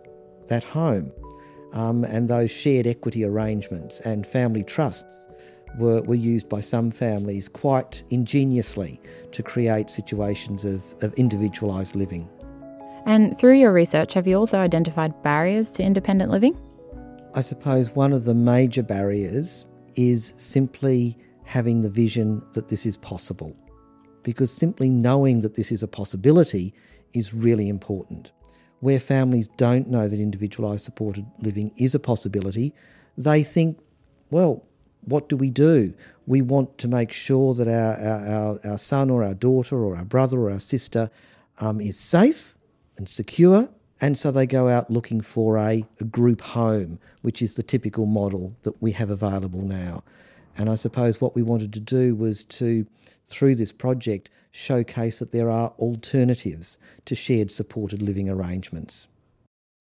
that 0.48 0.64
home. 0.64 1.12
Um, 1.74 2.06
and 2.06 2.28
those 2.28 2.52
shared 2.52 2.88
equity 2.88 3.26
arrangements 3.26 4.00
and 4.02 4.26
family 4.26 4.64
trusts 4.64 5.28
were, 5.78 6.02
were 6.04 6.16
used 6.16 6.48
by 6.48 6.62
some 6.62 6.90
families 6.90 7.50
quite 7.50 8.04
ingeniously 8.10 9.02
to 9.34 9.44
create 9.44 9.90
situations 9.90 10.64
of, 10.64 10.82
of 11.02 11.14
individualised 11.16 11.96
living. 11.96 12.30
And 13.06 13.38
through 13.38 13.56
your 13.56 13.72
research, 13.72 14.14
have 14.14 14.26
you 14.26 14.38
also 14.38 14.60
identified 14.60 15.22
barriers 15.22 15.70
to 15.72 15.84
independent 15.84 16.32
living? 16.32 16.58
I 17.36 17.42
suppose 17.42 17.92
one 17.92 18.14
of 18.14 18.24
the 18.24 18.34
major 18.34 18.82
barriers 18.82 19.66
is 19.96 20.34
simply 20.38 21.18
having 21.44 21.82
the 21.82 21.90
vision 21.90 22.42
that 22.54 22.70
this 22.70 22.86
is 22.86 22.98
possible. 22.98 23.56
Because 24.26 24.52
simply 24.52 24.90
knowing 24.90 25.42
that 25.42 25.54
this 25.54 25.72
is 25.72 25.84
a 25.84 25.88
possibility 25.88 26.74
is 27.14 27.32
really 27.32 27.70
important. 27.70 28.32
Where 28.80 29.00
families 29.00 29.48
don't 29.56 29.88
know 29.88 30.08
that 30.08 30.20
individualised 30.20 30.84
supported 30.84 31.28
living 31.40 31.72
is 31.78 31.94
a 31.94 32.00
possibility, 32.00 32.74
they 33.16 33.44
think, 33.44 33.78
well, 34.32 34.66
what 35.02 35.30
do 35.30 35.38
we 35.38 35.52
do? 35.52 35.94
We 36.26 36.42
want 36.42 36.80
to 36.80 36.88
make 36.88 37.12
sure 37.12 37.54
that 37.54 37.68
our, 37.68 37.94
our, 38.00 38.60
our, 38.72 38.78
son 38.80 39.12
or 39.12 39.24
our 39.24 39.36
daughter 39.36 39.78
or 39.86 39.96
our 39.96 40.06
brother 40.06 40.40
or 40.40 40.50
our 40.50 40.60
sister 40.60 41.12
um, 41.60 41.80
is 41.80 42.00
safe 42.00 42.58
and 42.98 43.08
secure. 43.08 43.70
And 44.02 44.18
so 44.18 44.32
they 44.32 44.48
go 44.48 44.70
out 44.70 44.90
looking 44.90 45.22
for 45.22 45.60
a, 45.60 45.86
a 46.00 46.04
group 46.04 46.42
home, 46.42 46.98
which 47.22 47.44
is 47.44 47.58
the 47.58 47.64
typical 47.64 48.08
model 48.08 48.56
that 48.64 48.82
we 48.82 48.94
have 48.94 49.12
available 49.12 49.62
now. 49.62 50.04
And 50.58 50.70
I 50.70 50.76
suppose 50.76 51.20
what 51.20 51.36
we 51.36 51.42
wanted 51.42 51.74
to 51.74 51.80
do 51.80 52.16
was 52.16 52.44
to, 52.46 52.86
through 53.28 53.56
this 53.56 53.72
project, 53.72 54.30
showcase 54.52 55.20
that 55.20 55.32
there 55.32 55.50
are 55.50 55.74
alternatives 55.80 56.78
to 57.06 57.16
shared 57.16 57.52
supported 57.52 58.02
living 58.02 58.30
arrangements. 58.30 59.08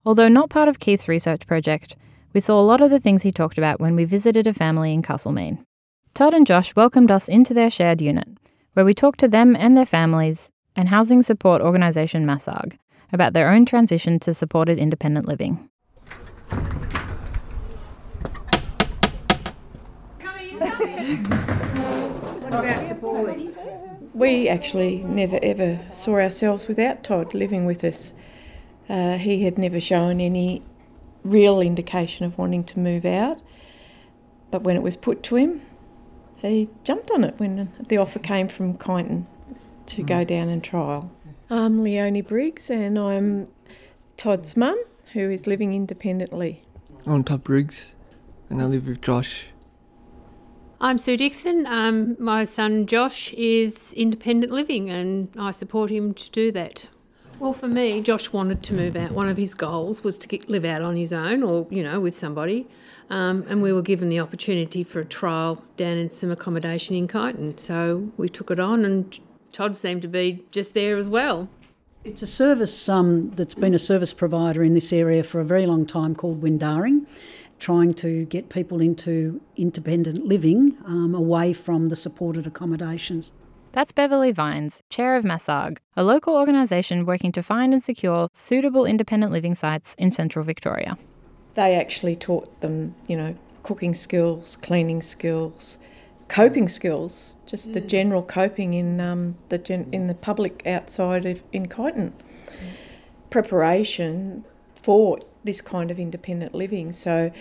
Although 0.05 0.27
not 0.27 0.49
part 0.49 0.67
of 0.67 0.79
Keith's 0.79 1.07
research 1.07 1.47
project, 1.47 1.95
we 2.33 2.41
saw 2.41 2.59
a 2.59 2.63
lot 2.63 2.81
of 2.81 2.89
the 2.89 2.99
things 2.99 3.23
he 3.23 3.31
talked 3.31 3.57
about 3.57 3.79
when 3.79 3.95
we 3.95 4.03
visited 4.03 4.45
a 4.45 4.53
family 4.53 4.93
in 4.93 5.01
Castlemaine. 5.01 5.65
Todd 6.13 6.33
and 6.33 6.45
Josh 6.45 6.75
welcomed 6.75 7.09
us 7.09 7.27
into 7.27 7.53
their 7.53 7.69
shared 7.69 8.01
unit, 8.01 8.27
where 8.73 8.85
we 8.85 8.93
talked 8.93 9.19
to 9.21 9.27
them 9.27 9.55
and 9.55 9.75
their 9.75 9.85
families 9.85 10.49
and 10.75 10.89
housing 10.89 11.21
support 11.21 11.61
organisation 11.61 12.25
Massag 12.25 12.77
about 13.13 13.33
their 13.33 13.49
own 13.49 13.65
transition 13.65 14.19
to 14.19 14.33
supported 14.33 14.77
independent 14.77 15.27
living. 15.27 15.69
What 22.41 22.53
about 22.53 22.89
the 22.89 22.95
boys? 22.95 23.57
We 24.13 24.47
actually 24.47 25.03
never 25.03 25.39
ever 25.43 25.79
saw 25.91 26.13
ourselves 26.13 26.67
without 26.67 27.03
Todd 27.03 27.33
living 27.33 27.65
with 27.65 27.83
us. 27.83 28.13
Uh, 28.87 29.17
he 29.17 29.43
had 29.43 29.57
never 29.57 29.79
shown 29.79 30.21
any 30.21 30.61
real 31.23 31.59
indication 31.59 32.25
of 32.25 32.37
wanting 32.37 32.63
to 32.63 32.79
move 32.79 33.03
out, 33.05 33.41
but 34.51 34.61
when 34.61 34.75
it 34.75 34.83
was 34.83 34.95
put 34.95 35.23
to 35.23 35.35
him, 35.35 35.61
he 36.37 36.69
jumped 36.83 37.09
on 37.11 37.23
it 37.23 37.39
when 37.39 37.71
the 37.87 37.97
offer 37.97 38.19
came 38.19 38.47
from 38.47 38.77
Kyneton 38.77 39.25
to 39.87 40.03
mm. 40.03 40.07
go 40.07 40.23
down 40.23 40.49
and 40.49 40.63
trial. 40.63 41.11
I'm 41.49 41.83
Leonie 41.83 42.21
Briggs 42.21 42.69
and 42.69 42.97
I'm 42.97 43.47
Todd's 44.17 44.55
mum 44.55 44.81
who 45.13 45.29
is 45.29 45.47
living 45.47 45.73
independently. 45.73 46.61
I'm 47.05 47.23
Todd 47.23 47.43
Briggs 47.43 47.87
and 48.49 48.61
I 48.61 48.65
live 48.65 48.87
with 48.87 49.01
Josh. 49.01 49.47
I'm 50.81 50.97
Sue 50.97 51.15
Dixon. 51.15 51.65
Um, 51.67 52.17
my 52.19 52.43
son 52.43 52.85
Josh 52.85 53.33
is 53.33 53.93
independent 53.93 54.51
living 54.51 54.89
and 54.89 55.29
I 55.37 55.51
support 55.51 55.89
him 55.89 56.13
to 56.13 56.29
do 56.31 56.51
that. 56.51 56.87
Well, 57.39 57.53
for 57.53 57.67
me, 57.67 58.01
Josh 58.01 58.31
wanted 58.33 58.61
to 58.63 58.73
move 58.73 58.95
out. 58.95 59.11
One 59.11 59.29
of 59.29 59.37
his 59.37 59.53
goals 59.53 60.03
was 60.03 60.17
to 60.17 60.27
get, 60.27 60.49
live 60.49 60.65
out 60.65 60.81
on 60.81 60.97
his 60.97 61.13
own 61.13 61.43
or, 61.43 61.65
you 61.69 61.81
know, 61.81 61.99
with 61.99 62.17
somebody. 62.17 62.67
Um, 63.09 63.45
and 63.47 63.61
we 63.61 63.71
were 63.71 63.81
given 63.81 64.09
the 64.09 64.19
opportunity 64.19 64.83
for 64.83 64.99
a 64.99 65.05
trial 65.05 65.63
down 65.77 65.97
in 65.97 66.11
some 66.11 66.31
accommodation 66.31 66.95
in 66.95 67.07
Kyneton. 67.07 67.57
So 67.59 68.11
we 68.17 68.27
took 68.27 68.51
it 68.51 68.59
on 68.59 68.83
and 68.83 69.17
Todd 69.53 69.77
seemed 69.77 70.01
to 70.01 70.07
be 70.09 70.43
just 70.51 70.73
there 70.73 70.97
as 70.97 71.07
well. 71.07 71.47
It's 72.03 72.21
a 72.21 72.27
service 72.27 72.87
um, 72.87 73.31
that's 73.31 73.55
been 73.55 73.73
a 73.73 73.79
service 73.79 74.13
provider 74.13 74.63
in 74.63 74.75
this 74.75 74.93
area 74.93 75.23
for 75.23 75.39
a 75.39 75.45
very 75.45 75.65
long 75.65 75.85
time 75.85 76.13
called 76.13 76.41
Windarring, 76.41 77.07
trying 77.59 77.93
to 77.95 78.25
get 78.25 78.49
people 78.49 78.81
into 78.81 79.41
independent 79.55 80.25
living 80.25 80.77
um, 80.85 81.15
away 81.15 81.53
from 81.53 81.87
the 81.87 81.95
supported 81.95 82.45
accommodations. 82.45 83.33
That's 83.71 83.91
Beverly 83.91 84.31
Vines, 84.31 84.81
chair 84.89 85.17
of 85.17 85.25
Massag, 85.25 85.81
a 85.97 86.03
local 86.03 86.35
organisation 86.35 87.05
working 87.05 87.33
to 87.33 87.43
find 87.43 87.73
and 87.73 87.83
secure 87.83 88.29
suitable 88.31 88.85
independent 88.85 89.33
living 89.33 89.53
sites 89.53 89.95
in 89.97 90.11
central 90.11 90.45
Victoria. 90.45 90.97
They 91.55 91.75
actually 91.75 92.15
taught 92.15 92.61
them, 92.61 92.95
you 93.07 93.17
know, 93.17 93.35
cooking 93.63 93.93
skills, 93.93 94.55
cleaning 94.55 95.01
skills, 95.01 95.77
coping 96.27 96.67
skills, 96.67 97.35
just 97.45 97.69
mm. 97.69 97.73
the 97.73 97.81
general 97.81 98.23
coping 98.23 98.73
in 98.73 99.01
um, 99.01 99.35
the 99.49 99.57
gen- 99.57 99.89
in 99.91 100.07
the 100.07 100.13
public 100.13 100.65
outside 100.65 101.25
of 101.25 101.43
in 101.51 101.67
Kyneton. 101.67 102.11
Mm. 102.11 102.69
Preparation 103.29 104.45
for 104.73 105.19
this 105.45 105.61
kind 105.61 105.89
of 105.91 105.99
independent 105.99 106.53
living, 106.53 106.91
so 106.91 107.31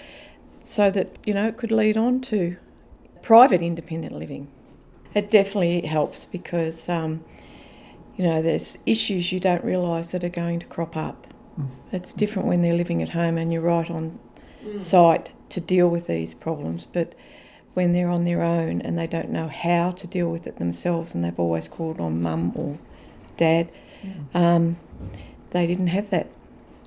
so 0.62 0.90
that 0.90 1.19
you 1.27 1.35
know 1.35 1.49
it 1.49 1.57
could 1.57 1.73
lead 1.73 1.97
on 1.97 2.21
to 2.21 2.57
private 3.23 3.62
independent 3.62 4.14
living. 4.14 4.49
It 5.14 5.31
definitely 5.31 5.83
helps 5.83 6.25
because 6.25 6.88
um, 6.88 7.25
you 8.17 8.25
know 8.25 8.43
there's 8.43 8.79
issues 8.87 9.33
you 9.33 9.40
don't 9.40 9.64
realise 9.64 10.12
that 10.12 10.23
are 10.23 10.29
going 10.29 10.61
to 10.61 10.67
crop 10.67 10.97
up. 10.97 11.27
Mm. 11.59 11.71
It's 11.93 12.14
different 12.14 12.49
when 12.49 12.62
they're 12.62 12.75
living 12.75 13.03
at 13.03 13.11
home 13.11 13.38
and 13.38 13.53
you're 13.53 13.62
right 13.62 13.90
on 13.90 14.19
mm. 14.64 14.81
site 14.81 15.33
to 15.51 15.61
deal 15.61 15.88
with 15.88 16.07
these 16.07 16.35
problems, 16.35 16.87
but 16.93 17.14
when 17.75 17.93
they're 17.93 18.09
on 18.09 18.25
their 18.25 18.43
own 18.43 18.81
and 18.81 18.99
they 18.99 19.07
don't 19.07 19.31
know 19.31 19.49
how 19.49 19.90
to 19.90 20.07
deal 20.07 20.31
with 20.31 20.47
it 20.47 20.57
themselves 20.57 21.14
and 21.14 21.25
they've 21.25 21.38
always 21.38 21.69
called 21.69 22.01
on 22.01 22.23
mum 22.23 22.53
or 22.55 22.79
dad, 23.37 23.69
mm. 24.03 24.25
um, 24.35 24.77
they 25.51 25.67
didn't 25.67 25.88
have 25.88 26.11
that. 26.11 26.29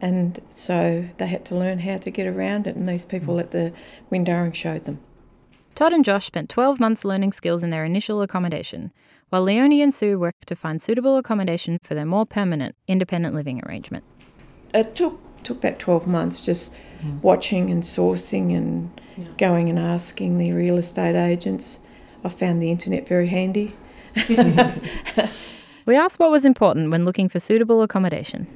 And 0.02 0.40
so 0.50 1.06
they 1.18 1.28
had 1.28 1.46
to 1.46 1.56
learn 1.56 1.80
how 1.80 1.98
to 1.98 2.12
get 2.12 2.28
around 2.28 2.68
it, 2.68 2.76
and 2.76 2.88
these 2.88 3.06
people 3.06 3.36
mm. 3.36 3.40
at 3.42 3.52
the 3.52 3.74
Windarring 4.12 4.54
showed 4.54 4.86
them. 4.86 5.00
Todd 5.76 5.94
and 5.94 6.06
Josh 6.06 6.26
spent 6.26 6.50
12 6.50 6.80
months 6.80 7.06
learning 7.06 7.32
skills 7.32 7.64
in 7.64 7.70
their 7.70 7.86
initial 7.86 8.22
accommodation, 8.22 8.92
while 9.30 9.44
Leonie 9.44 9.82
and 9.82 9.94
Sue 9.94 10.18
worked 10.18 10.48
to 10.48 10.56
find 10.56 10.82
suitable 10.82 11.18
accommodation 11.18 11.80
for 11.84 11.96
their 11.96 12.06
more 12.06 12.26
permanent 12.26 12.76
independent 12.88 13.36
living 13.36 13.62
arrangement. 13.66 14.04
It 14.74 14.96
took 14.96 15.20
took 15.44 15.62
that 15.62 15.80
12 15.80 16.08
months 16.08 16.42
just 16.42 16.74
mm. 17.02 17.22
watching 17.22 17.70
and 17.70 17.84
sourcing 17.84 18.56
and 18.56 19.02
yeah. 19.16 19.26
going 19.38 19.70
and 19.70 19.80
asking 19.80 20.38
the 20.38 20.52
real 20.52 20.78
estate 20.78 21.16
agents. 21.16 21.80
I 22.24 22.30
found 22.30 22.62
the 22.62 22.72
internet 22.72 23.08
very 23.08 23.28
handy. 23.28 23.76
we 25.86 25.96
asked 25.96 26.20
what 26.20 26.32
was 26.32 26.44
important 26.44 26.92
when 26.92 27.06
looking 27.06 27.30
for 27.30 27.40
suitable 27.40 27.82
accommodation. 27.82 28.48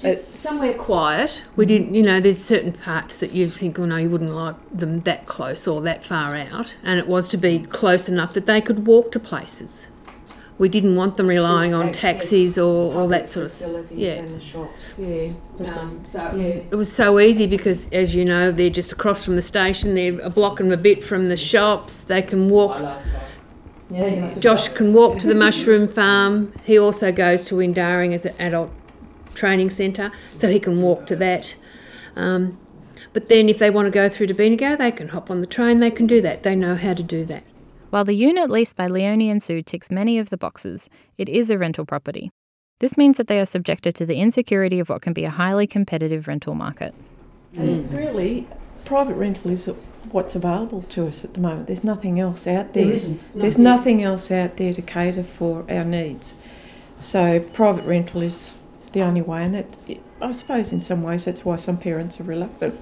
Just 0.00 0.36
somewhere 0.36 0.74
quiet. 0.74 1.42
We 1.56 1.66
didn't, 1.66 1.94
you 1.94 2.02
know, 2.02 2.20
there's 2.20 2.42
certain 2.42 2.72
parts 2.72 3.16
that 3.18 3.32
you 3.32 3.50
think, 3.50 3.78
oh 3.78 3.84
no, 3.84 3.96
you 3.96 4.10
wouldn't 4.10 4.34
like 4.34 4.56
them 4.72 5.00
that 5.00 5.26
close 5.26 5.68
or 5.68 5.80
that 5.82 6.02
far 6.02 6.34
out. 6.34 6.76
And 6.82 6.98
it 6.98 7.06
was 7.06 7.28
to 7.30 7.36
be 7.36 7.60
close 7.60 8.08
enough 8.08 8.32
that 8.32 8.46
they 8.46 8.60
could 8.60 8.86
walk 8.86 9.12
to 9.12 9.20
places 9.20 9.88
we 10.60 10.68
didn't 10.68 10.94
want 10.94 11.16
them 11.16 11.26
relying 11.26 11.72
on 11.72 11.90
taxis 11.90 12.58
or 12.58 12.94
all 12.94 13.08
that 13.08 13.30
sort 13.30 13.46
of 13.62 13.90
yeah. 13.90 14.10
And 14.10 14.34
the 14.34 14.40
shops, 14.40 14.98
yeah. 14.98 15.32
Um, 15.58 16.02
so 16.04 16.26
it 16.26 16.34
was, 16.34 16.54
it 16.54 16.74
was, 16.74 16.92
so 16.92 17.18
easy 17.18 17.46
because, 17.46 17.88
as 17.88 18.14
you 18.14 18.26
know, 18.26 18.52
they're 18.52 18.68
just 18.68 18.92
across 18.92 19.24
from 19.24 19.36
the 19.36 19.42
station. 19.42 19.94
They're 19.94 20.20
a 20.20 20.28
block 20.28 20.60
and 20.60 20.70
a 20.70 20.76
bit 20.76 21.02
from 21.02 21.28
the 21.28 21.36
shops. 21.36 22.02
They 22.02 22.20
can 22.20 22.50
walk. 22.50 22.78
Yeah, 23.88 24.34
Josh 24.34 24.68
can 24.68 24.92
walk 24.92 25.16
to 25.20 25.26
the 25.26 25.34
mushroom 25.34 25.88
farm. 25.88 26.52
He 26.64 26.78
also 26.78 27.10
goes 27.10 27.42
to 27.44 27.54
Windarring 27.54 28.12
as 28.12 28.26
an 28.26 28.34
adult 28.38 28.70
training 29.34 29.70
centre, 29.70 30.12
so 30.36 30.48
he 30.50 30.60
can 30.60 30.82
walk 30.82 31.06
to 31.06 31.16
that. 31.16 31.54
Um, 32.16 32.58
but 33.12 33.28
then, 33.28 33.48
if 33.48 33.58
they 33.58 33.70
want 33.70 33.86
to 33.86 33.90
go 33.90 34.08
through 34.08 34.28
to 34.28 34.34
Bendigo, 34.34 34.76
they 34.76 34.92
can 34.92 35.08
hop 35.08 35.30
on 35.30 35.40
the 35.40 35.46
train. 35.46 35.80
They 35.80 35.90
can 35.90 36.06
do 36.06 36.20
that. 36.20 36.42
They 36.42 36.54
know 36.54 36.74
how 36.74 36.94
to 36.94 37.02
do 37.02 37.24
that. 37.26 37.44
While 37.90 38.04
the 38.04 38.14
unit 38.14 38.50
leased 38.50 38.76
by 38.76 38.86
Leonie 38.86 39.30
and 39.30 39.42
Sue 39.42 39.62
ticks 39.62 39.90
many 39.90 40.18
of 40.18 40.30
the 40.30 40.36
boxes, 40.36 40.88
it 41.16 41.28
is 41.28 41.50
a 41.50 41.58
rental 41.58 41.84
property. 41.84 42.30
This 42.78 42.96
means 42.96 43.16
that 43.16 43.26
they 43.26 43.40
are 43.40 43.46
subjected 43.46 43.94
to 43.96 44.06
the 44.06 44.16
insecurity 44.16 44.78
of 44.78 44.88
what 44.88 45.02
can 45.02 45.12
be 45.12 45.24
a 45.24 45.30
highly 45.30 45.66
competitive 45.66 46.28
rental 46.28 46.54
market. 46.54 46.94
And 47.54 47.92
really, 47.92 48.46
private 48.84 49.14
rental 49.14 49.50
is 49.50 49.68
what's 50.12 50.34
available 50.34 50.82
to 50.90 51.06
us 51.06 51.24
at 51.24 51.34
the 51.34 51.40
moment. 51.40 51.66
There's 51.66 51.84
nothing 51.84 52.20
else 52.20 52.46
out 52.46 52.72
there. 52.72 52.84
There 52.84 52.94
isn't. 52.94 53.24
There's 53.34 53.58
nothing 53.58 54.02
else 54.02 54.30
out 54.30 54.56
there 54.56 54.72
to 54.72 54.82
cater 54.82 55.22
for 55.22 55.66
our 55.70 55.84
needs. 55.84 56.36
So 56.98 57.40
private 57.40 57.84
rental 57.84 58.22
is 58.22 58.54
the 58.92 59.02
only 59.02 59.22
way, 59.22 59.44
and 59.44 59.54
that 59.54 59.78
I 60.20 60.32
suppose 60.32 60.72
in 60.72 60.82
some 60.82 61.02
ways 61.02 61.24
that's 61.24 61.44
why 61.44 61.56
some 61.56 61.78
parents 61.78 62.20
are 62.20 62.24
reluctant 62.24 62.78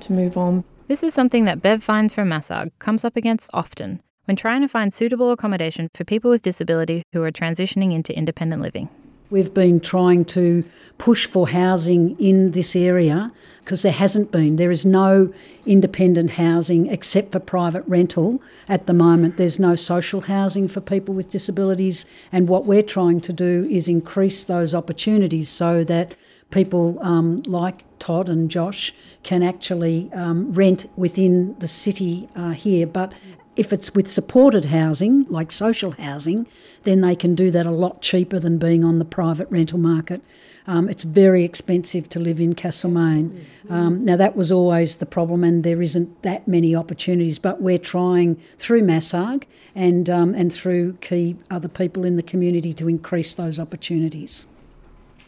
to 0.00 0.12
move 0.12 0.36
on. 0.36 0.64
This 0.88 1.02
is 1.02 1.14
something 1.14 1.44
that 1.44 1.62
Bev 1.62 1.82
finds 1.82 2.12
from 2.12 2.28
Massag 2.28 2.76
comes 2.78 3.04
up 3.04 3.16
against 3.16 3.50
often 3.54 4.02
when 4.24 4.36
trying 4.36 4.60
to 4.60 4.68
find 4.68 4.92
suitable 4.92 5.32
accommodation 5.32 5.88
for 5.94 6.04
people 6.04 6.30
with 6.30 6.42
disability 6.42 7.02
who 7.12 7.22
are 7.22 7.32
transitioning 7.32 7.92
into 7.92 8.16
independent 8.16 8.62
living. 8.62 8.88
We've 9.32 9.54
been 9.54 9.80
trying 9.80 10.26
to 10.26 10.62
push 10.98 11.26
for 11.26 11.48
housing 11.48 12.20
in 12.20 12.50
this 12.50 12.76
area 12.76 13.32
because 13.64 13.80
there 13.80 13.90
hasn't 13.90 14.30
been. 14.30 14.56
There 14.56 14.70
is 14.70 14.84
no 14.84 15.32
independent 15.64 16.32
housing 16.32 16.88
except 16.88 17.32
for 17.32 17.40
private 17.40 17.82
rental 17.86 18.42
at 18.68 18.86
the 18.86 18.92
moment. 18.92 19.38
There's 19.38 19.58
no 19.58 19.74
social 19.74 20.20
housing 20.20 20.68
for 20.68 20.82
people 20.82 21.14
with 21.14 21.30
disabilities, 21.30 22.04
and 22.30 22.46
what 22.46 22.66
we're 22.66 22.82
trying 22.82 23.22
to 23.22 23.32
do 23.32 23.66
is 23.70 23.88
increase 23.88 24.44
those 24.44 24.74
opportunities 24.74 25.48
so 25.48 25.82
that 25.82 26.14
people 26.50 26.98
um, 27.00 27.42
like 27.46 27.84
Todd 27.98 28.28
and 28.28 28.50
Josh 28.50 28.92
can 29.22 29.42
actually 29.42 30.10
um, 30.12 30.52
rent 30.52 30.90
within 30.94 31.56
the 31.58 31.68
city 31.68 32.28
uh, 32.36 32.50
here. 32.50 32.86
But 32.86 33.14
if 33.54 33.72
it's 33.72 33.94
with 33.94 34.08
supported 34.10 34.66
housing, 34.66 35.26
like 35.28 35.52
social 35.52 35.92
housing, 35.92 36.46
then 36.84 37.00
they 37.00 37.14
can 37.14 37.34
do 37.34 37.50
that 37.50 37.66
a 37.66 37.70
lot 37.70 38.00
cheaper 38.00 38.38
than 38.38 38.58
being 38.58 38.84
on 38.84 38.98
the 38.98 39.04
private 39.04 39.50
rental 39.50 39.78
market. 39.78 40.22
Um, 40.66 40.88
it's 40.88 41.02
very 41.02 41.44
expensive 41.44 42.08
to 42.10 42.20
live 42.20 42.40
in 42.40 42.54
Castlemaine. 42.54 43.44
Um, 43.68 44.04
now, 44.04 44.16
that 44.16 44.36
was 44.36 44.52
always 44.52 44.98
the 44.98 45.06
problem, 45.06 45.42
and 45.42 45.64
there 45.64 45.82
isn't 45.82 46.22
that 46.22 46.46
many 46.46 46.74
opportunities, 46.74 47.38
but 47.38 47.60
we're 47.60 47.78
trying 47.78 48.36
through 48.56 48.82
Massag 48.82 49.46
and, 49.74 50.08
um, 50.08 50.34
and 50.34 50.52
through 50.52 50.94
key 51.00 51.36
other 51.50 51.68
people 51.68 52.04
in 52.04 52.16
the 52.16 52.22
community 52.22 52.72
to 52.74 52.88
increase 52.88 53.34
those 53.34 53.58
opportunities. 53.58 54.46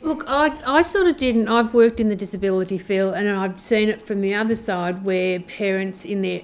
Look, 0.02 0.24
I, 0.28 0.56
I 0.66 0.82
sort 0.82 1.06
of 1.06 1.16
didn't. 1.16 1.48
I've 1.48 1.72
worked 1.72 1.98
in 1.98 2.10
the 2.10 2.16
disability 2.16 2.76
field 2.76 3.14
and 3.14 3.26
I've 3.26 3.58
seen 3.58 3.88
it 3.88 4.02
from 4.02 4.20
the 4.20 4.34
other 4.34 4.54
side 4.54 5.02
where 5.02 5.40
parents 5.40 6.04
in 6.04 6.20
their 6.20 6.42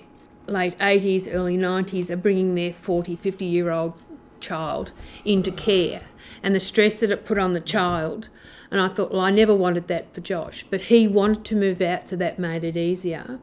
late 0.50 0.78
80s, 0.78 1.32
early 1.32 1.56
90s 1.56 2.10
are 2.10 2.16
bringing 2.16 2.54
their 2.54 2.72
40, 2.72 3.16
50 3.16 3.44
year 3.44 3.70
old 3.70 3.94
child 4.40 4.92
into 5.24 5.52
care 5.52 6.02
and 6.42 6.54
the 6.54 6.60
stress 6.60 6.94
that 6.94 7.10
it 7.10 7.24
put 7.24 7.38
on 7.38 7.52
the 7.52 7.60
child. 7.60 8.28
And 8.70 8.80
I 8.80 8.88
thought, 8.88 9.10
well, 9.10 9.20
I 9.20 9.30
never 9.30 9.54
wanted 9.54 9.88
that 9.88 10.14
for 10.14 10.20
Josh, 10.20 10.64
but 10.70 10.82
he 10.82 11.08
wanted 11.08 11.44
to 11.46 11.56
move 11.56 11.82
out, 11.82 12.08
so 12.08 12.16
that 12.16 12.38
made 12.38 12.62
it 12.62 12.76
easier. 12.76 13.38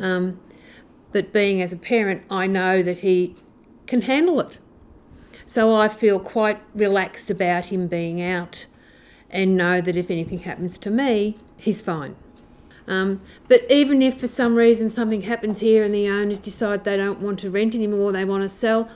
Um, 0.00 0.40
but 1.12 1.32
being 1.32 1.62
as 1.62 1.72
a 1.72 1.76
parent, 1.76 2.24
I 2.30 2.46
know 2.46 2.82
that 2.82 2.98
he 2.98 3.36
can 3.86 4.02
handle 4.02 4.40
it. 4.40 4.58
So 5.46 5.74
I 5.74 5.88
feel 5.88 6.18
quite 6.18 6.60
relaxed 6.74 7.30
about 7.30 7.66
him 7.66 7.86
being 7.86 8.20
out 8.20 8.66
and 9.30 9.56
know 9.56 9.80
that 9.80 9.96
if 9.96 10.10
anything 10.10 10.40
happens 10.40 10.78
to 10.78 10.90
me, 10.90 11.38
he's 11.56 11.80
fine. 11.80 12.16
Um, 12.88 13.20
but 13.48 13.62
even 13.70 14.02
if 14.02 14.18
for 14.20 14.26
some 14.26 14.54
reason 14.56 14.90
something 14.90 15.22
happens 15.22 15.60
here 15.60 15.84
and 15.84 15.94
the 15.94 16.08
owners 16.08 16.38
decide 16.38 16.84
they 16.84 16.96
don't 16.96 17.20
want 17.20 17.38
to 17.40 17.50
rent 17.50 17.74
anymore, 17.74 18.10
they 18.12 18.24
want 18.24 18.42
to 18.42 18.48
sell, 18.48 18.88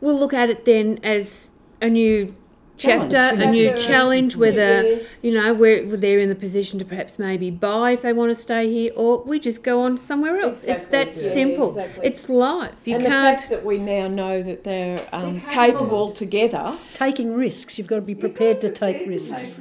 we'll 0.00 0.18
look 0.18 0.32
at 0.32 0.50
it 0.50 0.64
then 0.64 1.00
as 1.02 1.50
a 1.80 1.88
new 1.90 2.34
chapter, 2.76 3.16
a 3.40 3.46
new 3.50 3.76
challenge, 3.76 4.34
whether 4.36 4.82
Yes. 4.82 5.22
you 5.22 5.32
know 5.34 5.52
we're 5.52 5.84
they're 5.96 6.18
in 6.20 6.28
the 6.28 6.34
position 6.34 6.78
to 6.78 6.84
perhaps 6.84 7.18
maybe 7.18 7.50
buy 7.50 7.92
if 7.92 8.02
they 8.02 8.12
want 8.12 8.30
to 8.30 8.34
stay 8.34 8.70
here, 8.72 8.92
or 8.96 9.22
we 9.24 9.38
just 9.38 9.62
go 9.62 9.82
on 9.82 9.96
somewhere 9.96 10.40
else. 10.40 10.64
it's 10.64 10.86
that 10.86 11.08
yeah, 11.16 11.32
simple. 11.32 11.68
exactly. 11.70 12.06
It's 12.06 12.28
life. 12.28 12.72
You 12.84 12.96
and 12.96 13.04
can't. 13.06 13.36
the 13.38 13.42
fact 13.42 13.50
that 13.50 13.64
we 13.64 13.78
now 13.78 14.08
know 14.08 14.42
that 14.42 14.64
they're, 14.64 15.06
um, 15.12 15.34
They're 15.34 15.42
capable. 15.52 15.72
capable. 15.80 16.10
together, 16.12 16.78
Taking 16.94 17.34
risks, 17.34 17.78
you've 17.78 17.86
got 17.88 17.96
to 17.96 18.02
be 18.02 18.14
prepared 18.14 18.60
to 18.62 18.68
take 18.70 19.06
risks. 19.06 19.60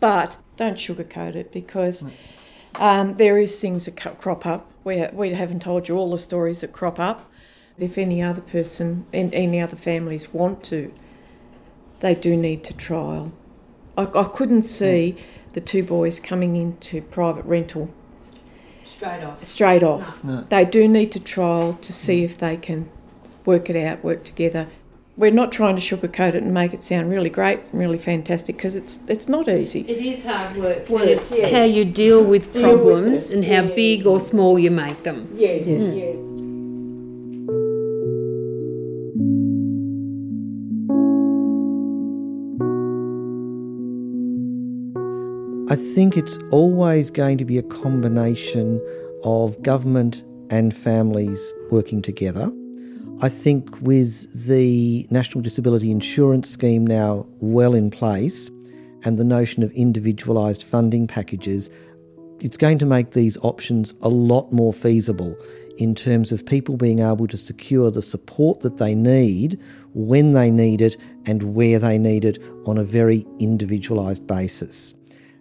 but 0.00 0.36
don't 0.58 0.76
sugarcoat 0.76 1.34
it 1.34 1.50
because 1.52 2.02
mm. 2.02 2.12
um, 2.74 3.16
there 3.16 3.38
is 3.38 3.58
things 3.58 3.86
that 3.86 3.96
crop 3.96 4.44
up. 4.44 4.70
We, 4.84 5.06
we 5.12 5.32
haven't 5.32 5.62
told 5.62 5.88
you 5.88 5.96
all 5.96 6.10
the 6.10 6.18
stories 6.18 6.60
that 6.60 6.74
crop 6.74 7.00
up. 7.00 7.30
If 7.78 7.96
any 7.96 8.20
other 8.20 8.40
person, 8.40 9.06
and 9.12 9.32
any 9.32 9.60
other 9.60 9.76
families 9.76 10.34
want 10.34 10.64
to, 10.64 10.92
they 12.00 12.16
do 12.16 12.36
need 12.36 12.64
to 12.64 12.74
trial. 12.74 13.32
I, 13.96 14.02
I 14.02 14.24
couldn't 14.24 14.62
mm. 14.62 14.64
see 14.64 15.16
the 15.52 15.60
two 15.60 15.84
boys 15.84 16.18
coming 16.20 16.56
into 16.56 17.00
private 17.02 17.44
rental 17.44 17.88
Straight 18.84 19.22
off. 19.22 19.44
straight 19.44 19.82
off. 19.82 20.24
No. 20.24 20.44
They 20.48 20.64
do 20.64 20.88
need 20.88 21.12
to 21.12 21.20
trial 21.20 21.74
to 21.74 21.92
see 21.92 22.22
mm. 22.22 22.24
if 22.24 22.38
they 22.38 22.56
can 22.56 22.90
work 23.44 23.70
it 23.70 23.76
out, 23.76 24.02
work 24.02 24.24
together. 24.24 24.66
We're 25.18 25.32
not 25.32 25.50
trying 25.50 25.74
to 25.74 25.82
sugarcoat 25.82 26.34
it 26.36 26.42
and 26.44 26.54
make 26.54 26.72
it 26.72 26.80
sound 26.80 27.10
really 27.10 27.28
great 27.28 27.58
and 27.72 27.80
really 27.80 27.98
fantastic 27.98 28.56
because 28.56 28.76
it's 28.76 29.00
it's 29.08 29.28
not 29.28 29.48
easy. 29.48 29.80
It 29.80 29.98
is 29.98 30.22
hard 30.24 30.56
work, 30.56 30.88
Well, 30.88 31.08
it's 31.08 31.34
yeah. 31.36 31.48
how 31.48 31.64
you 31.64 31.84
deal 31.84 32.22
with 32.24 32.52
Deal 32.52 32.62
problems 32.62 33.30
it, 33.30 33.34
and 33.34 33.44
how 33.44 33.62
yeah. 33.64 33.74
big 33.74 34.06
or 34.06 34.20
small 34.20 34.58
you 34.60 34.70
make 34.70 35.02
them. 35.02 35.28
Yeah, 35.34 35.54
Yes. 35.54 35.94
yeah. 35.96 36.04
Mm. 36.04 36.28
I 45.70 45.76
think 45.76 46.16
it's 46.16 46.38
always 46.50 47.10
going 47.10 47.38
to 47.38 47.44
be 47.44 47.58
a 47.58 47.62
combination 47.62 48.80
of 49.24 49.60
government 49.62 50.24
and 50.50 50.74
families 50.74 51.52
working 51.70 52.00
together. 52.00 52.50
I 53.20 53.28
think 53.28 53.76
with 53.80 54.46
the 54.46 55.04
National 55.10 55.42
Disability 55.42 55.90
Insurance 55.90 56.48
Scheme 56.48 56.86
now 56.86 57.26
well 57.40 57.74
in 57.74 57.90
place 57.90 58.48
and 59.04 59.18
the 59.18 59.24
notion 59.24 59.64
of 59.64 59.72
individualised 59.72 60.62
funding 60.62 61.08
packages, 61.08 61.68
it's 62.38 62.56
going 62.56 62.78
to 62.78 62.86
make 62.86 63.10
these 63.10 63.36
options 63.38 63.92
a 64.02 64.08
lot 64.08 64.52
more 64.52 64.72
feasible 64.72 65.36
in 65.78 65.96
terms 65.96 66.30
of 66.30 66.46
people 66.46 66.76
being 66.76 67.00
able 67.00 67.26
to 67.26 67.36
secure 67.36 67.90
the 67.90 68.02
support 68.02 68.60
that 68.60 68.76
they 68.76 68.94
need 68.94 69.58
when 69.94 70.34
they 70.34 70.48
need 70.48 70.80
it 70.80 70.96
and 71.26 71.56
where 71.56 71.80
they 71.80 71.98
need 71.98 72.24
it 72.24 72.38
on 72.66 72.78
a 72.78 72.84
very 72.84 73.26
individualised 73.40 74.28
basis. 74.28 74.94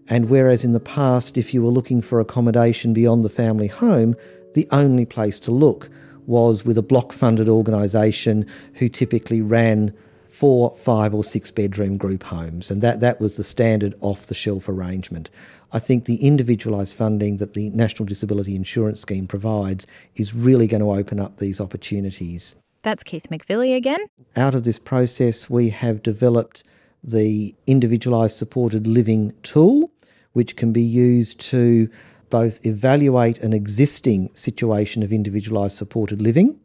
And 0.09 0.31
whereas 0.31 0.63
in 0.63 0.71
the 0.71 0.79
past, 0.79 1.37
if 1.37 1.53
you 1.53 1.61
were 1.61 1.69
looking 1.69 2.01
for 2.01 2.19
accommodation 2.19 2.93
beyond 2.93 3.23
the 3.23 3.29
family 3.29 3.67
home, 3.67 4.15
the 4.55 4.67
only 4.71 5.05
place 5.05 5.39
to 5.41 5.51
look 5.51 5.91
was 6.27 6.63
with 6.63 6.77
a 6.77 6.83
block 6.83 7.11
funded 7.11 7.49
organisation 7.49 8.45
who 8.75 8.87
typically 8.87 9.41
ran 9.41 9.93
four, 10.29 10.75
five, 10.75 11.15
or 11.15 11.23
six 11.23 11.49
bedroom 11.49 11.97
group 11.97 12.21
homes. 12.21 12.69
And 12.69 12.83
that, 12.83 12.99
that 12.99 13.19
was 13.19 13.37
the 13.37 13.43
standard 13.43 13.95
off 14.01 14.27
the 14.27 14.35
shelf 14.35 14.69
arrangement. 14.69 15.31
I 15.71 15.79
think 15.79 16.05
the 16.05 16.17
individualised 16.17 16.95
funding 16.95 17.37
that 17.37 17.53
the 17.53 17.69
National 17.71 18.05
Disability 18.05 18.55
Insurance 18.55 19.01
Scheme 19.01 19.25
provides 19.25 19.87
is 20.15 20.35
really 20.35 20.67
going 20.67 20.81
to 20.81 20.91
open 20.91 21.19
up 21.19 21.37
these 21.37 21.59
opportunities. 21.59 22.55
That's 22.83 23.03
Keith 23.03 23.27
McVilly 23.31 23.75
again. 23.75 23.99
Out 24.35 24.53
of 24.53 24.63
this 24.63 24.79
process, 24.79 25.49
we 25.49 25.69
have 25.69 26.03
developed 26.03 26.63
the 27.03 27.55
individualised 27.65 28.35
supported 28.35 28.85
living 28.85 29.33
tool, 29.43 29.91
which 30.33 30.55
can 30.55 30.71
be 30.71 30.83
used 30.83 31.39
to 31.39 31.89
both 32.29 32.65
evaluate 32.65 33.39
an 33.39 33.53
existing 33.53 34.29
situation 34.33 35.03
of 35.03 35.11
individualised 35.11 35.75
supported 35.75 36.21
living 36.21 36.59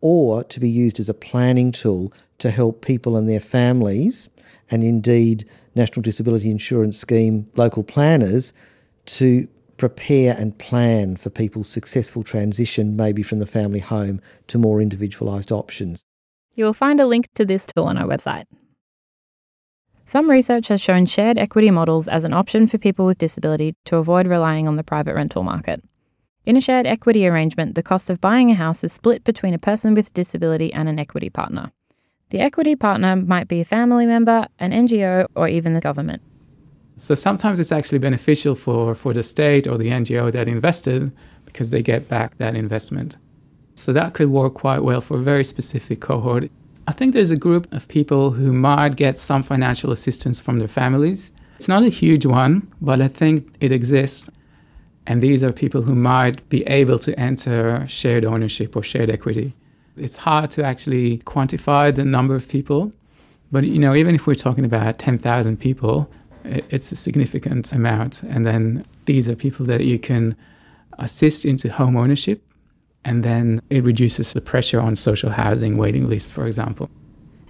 or 0.00 0.44
to 0.44 0.60
be 0.60 0.68
used 0.68 1.00
as 1.00 1.08
a 1.08 1.14
planning 1.14 1.72
tool 1.72 2.12
to 2.38 2.50
help 2.50 2.84
people 2.84 3.16
and 3.16 3.28
their 3.28 3.40
families, 3.40 4.28
and 4.70 4.84
indeed 4.84 5.48
National 5.74 6.02
Disability 6.02 6.50
Insurance 6.50 6.98
Scheme 6.98 7.48
local 7.56 7.82
planners, 7.82 8.52
to 9.06 9.48
prepare 9.76 10.34
and 10.38 10.56
plan 10.58 11.16
for 11.16 11.30
people's 11.30 11.68
successful 11.68 12.22
transition, 12.22 12.96
maybe 12.96 13.22
from 13.22 13.38
the 13.38 13.46
family 13.46 13.80
home 13.80 14.20
to 14.48 14.58
more 14.58 14.80
individualised 14.80 15.50
options. 15.50 16.04
You 16.54 16.64
will 16.64 16.74
find 16.74 17.00
a 17.00 17.06
link 17.06 17.26
to 17.34 17.44
this 17.44 17.66
tool 17.66 17.84
on 17.84 17.98
our 17.98 18.06
website. 18.06 18.44
Some 20.06 20.30
research 20.30 20.68
has 20.68 20.82
shown 20.82 21.06
shared 21.06 21.38
equity 21.38 21.70
models 21.70 22.08
as 22.08 22.24
an 22.24 22.34
option 22.34 22.66
for 22.66 22.76
people 22.76 23.06
with 23.06 23.18
disability 23.18 23.74
to 23.86 23.96
avoid 23.96 24.26
relying 24.26 24.68
on 24.68 24.76
the 24.76 24.84
private 24.84 25.14
rental 25.14 25.42
market. 25.42 25.82
In 26.44 26.58
a 26.58 26.60
shared 26.60 26.86
equity 26.86 27.26
arrangement, 27.26 27.74
the 27.74 27.82
cost 27.82 28.10
of 28.10 28.20
buying 28.20 28.50
a 28.50 28.54
house 28.54 28.84
is 28.84 28.92
split 28.92 29.24
between 29.24 29.54
a 29.54 29.58
person 29.58 29.94
with 29.94 30.12
disability 30.12 30.70
and 30.74 30.90
an 30.90 30.98
equity 30.98 31.30
partner. 31.30 31.72
The 32.28 32.40
equity 32.40 32.76
partner 32.76 33.16
might 33.16 33.48
be 33.48 33.62
a 33.62 33.64
family 33.64 34.04
member, 34.04 34.46
an 34.58 34.72
NGO, 34.72 35.26
or 35.34 35.48
even 35.48 35.72
the 35.72 35.80
government. 35.80 36.20
So 36.98 37.14
sometimes 37.14 37.58
it's 37.58 37.72
actually 37.72 37.98
beneficial 37.98 38.54
for, 38.54 38.94
for 38.94 39.14
the 39.14 39.22
state 39.22 39.66
or 39.66 39.78
the 39.78 39.88
NGO 39.88 40.30
that 40.32 40.48
invested 40.48 41.12
because 41.46 41.70
they 41.70 41.82
get 41.82 42.08
back 42.08 42.36
that 42.38 42.54
investment. 42.54 43.16
So 43.74 43.92
that 43.94 44.12
could 44.12 44.30
work 44.30 44.54
quite 44.54 44.80
well 44.80 45.00
for 45.00 45.18
a 45.18 45.22
very 45.22 45.44
specific 45.44 46.00
cohort. 46.00 46.50
I 46.86 46.92
think 46.92 47.14
there's 47.14 47.30
a 47.30 47.36
group 47.36 47.72
of 47.72 47.88
people 47.88 48.30
who 48.30 48.52
might 48.52 48.96
get 48.96 49.16
some 49.16 49.42
financial 49.42 49.90
assistance 49.90 50.40
from 50.40 50.58
their 50.58 50.68
families. 50.68 51.32
It's 51.56 51.68
not 51.68 51.82
a 51.82 51.88
huge 51.88 52.26
one, 52.26 52.70
but 52.80 53.00
I 53.00 53.08
think 53.08 53.54
it 53.60 53.72
exists. 53.72 54.30
And 55.06 55.22
these 55.22 55.42
are 55.42 55.52
people 55.52 55.82
who 55.82 55.94
might 55.94 56.46
be 56.48 56.62
able 56.64 56.98
to 57.00 57.18
enter 57.18 57.84
shared 57.88 58.24
ownership 58.24 58.76
or 58.76 58.82
shared 58.82 59.10
equity. 59.10 59.54
It's 59.96 60.16
hard 60.16 60.50
to 60.52 60.64
actually 60.64 61.18
quantify 61.18 61.94
the 61.94 62.04
number 62.04 62.34
of 62.34 62.48
people, 62.48 62.92
but 63.52 63.64
you 63.64 63.78
know, 63.78 63.94
even 63.94 64.14
if 64.14 64.26
we're 64.26 64.34
talking 64.34 64.64
about 64.64 64.98
10,000 64.98 65.58
people, 65.58 66.10
it's 66.44 66.90
a 66.92 66.96
significant 66.96 67.72
amount. 67.72 68.22
And 68.24 68.44
then 68.44 68.84
these 69.06 69.28
are 69.28 69.36
people 69.36 69.64
that 69.66 69.84
you 69.84 69.98
can 69.98 70.36
assist 70.98 71.44
into 71.44 71.70
home 71.70 71.96
ownership, 71.96 72.42
and 73.04 73.22
then 73.22 73.60
it 73.70 73.84
reduces 73.84 74.32
the 74.32 74.40
pressure 74.40 74.80
on 74.80 74.96
social 74.96 75.30
housing 75.30 75.76
waiting 75.76 76.08
lists, 76.08 76.30
for 76.30 76.46
example. 76.46 76.90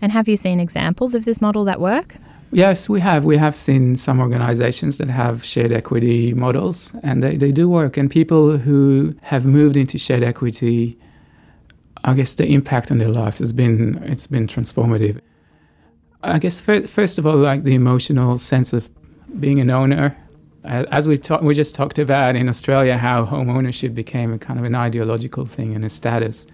And 0.01 0.12
have 0.12 0.29
you 0.29 0.37
seen 0.37 0.61
examples 0.61 1.14
of 1.14 1.25
this 1.25 1.40
model 1.40 1.64
that 1.64 1.81
work? 1.81 2.17
Yes, 2.51 2.88
we 2.88 3.01
have. 3.01 3.25
We 3.25 3.37
have 3.37 3.57
seen 3.57 3.97
some 3.97 4.21
organizations 4.21 4.99
that 4.99 5.09
have 5.09 5.45
shared 5.45 5.73
equity 5.73 6.35
models, 6.35 6.95
and 7.03 7.23
they, 7.23 7.37
they 7.37 7.51
do 7.51 7.69
work. 7.69 7.97
And 7.97 8.11
people 8.11 8.59
who 8.59 9.14
have 9.23 9.45
moved 9.45 9.77
into 9.77 9.99
shared 9.99 10.23
equity, 10.23 10.97
I 12.05 12.14
guess 12.14 12.35
the 12.35 12.47
impact 12.47 12.93
on 12.93 12.99
their 12.99 13.09
lives 13.09 13.38
has 13.40 13.53
been 13.53 14.01
it's 14.05 14.27
been 14.27 14.47
transformative. 14.47 15.21
I 16.23 16.38
guess 16.38 16.61
first 16.61 17.19
of 17.19 17.27
all, 17.27 17.37
like 17.37 17.64
the 17.64 17.75
emotional 17.75 18.38
sense 18.38 18.73
of 18.73 18.88
being 19.40 19.61
an 19.61 19.71
owner. 19.71 20.17
As 20.64 21.07
we 21.07 21.18
talk, 21.18 21.42
we 21.42 21.55
just 21.55 21.74
talked 21.74 21.98
about 21.98 22.37
in 22.37 22.48
Australia 22.48 22.96
how 22.96 23.27
home 23.27 23.50
ownership 23.50 23.94
became 23.94 24.33
a 24.33 24.38
kind 24.38 24.59
of 24.59 24.64
an 24.64 24.74
ideological 24.74 25.44
thing 25.44 25.74
and 25.74 25.85
a 25.85 25.90
status. 25.90 26.46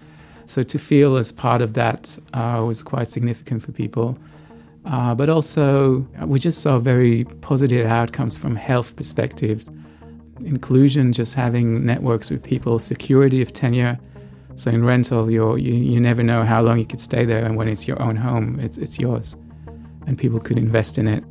So 0.45 0.63
to 0.63 0.77
feel 0.77 1.15
as 1.15 1.31
part 1.31 1.61
of 1.61 1.75
that 1.75 2.17
uh, 2.33 2.61
was 2.67 2.83
quite 2.83 3.07
significant 3.07 3.63
for 3.63 3.71
people. 3.71 4.17
Uh, 4.85 5.15
but 5.15 5.29
also, 5.29 6.05
we 6.25 6.39
just 6.39 6.61
saw 6.61 6.77
very 6.77 7.23
positive 7.39 7.85
outcomes 7.85 8.37
from 8.37 8.55
health 8.55 8.95
perspectives. 8.97 9.69
Inclusion, 10.41 11.13
just 11.13 11.33
having 11.33 11.85
networks 11.85 12.29
with 12.29 12.43
people, 12.43 12.79
security 12.79 13.41
of 13.41 13.53
tenure. 13.53 13.97
So 14.55 14.71
in 14.71 14.83
rental, 14.83 15.31
you 15.31 15.55
you 15.55 15.99
never 16.01 16.23
know 16.23 16.43
how 16.43 16.61
long 16.61 16.79
you 16.79 16.85
could 16.85 16.99
stay 16.99 17.23
there, 17.25 17.45
and 17.45 17.55
when 17.55 17.69
it's 17.69 17.87
your 17.87 18.01
own 18.01 18.17
home, 18.17 18.59
it's 18.59 18.77
it's 18.77 18.99
yours, 18.99 19.37
and 20.07 20.17
people 20.17 20.39
could 20.39 20.57
invest 20.57 20.97
in 20.97 21.07
it. 21.07 21.23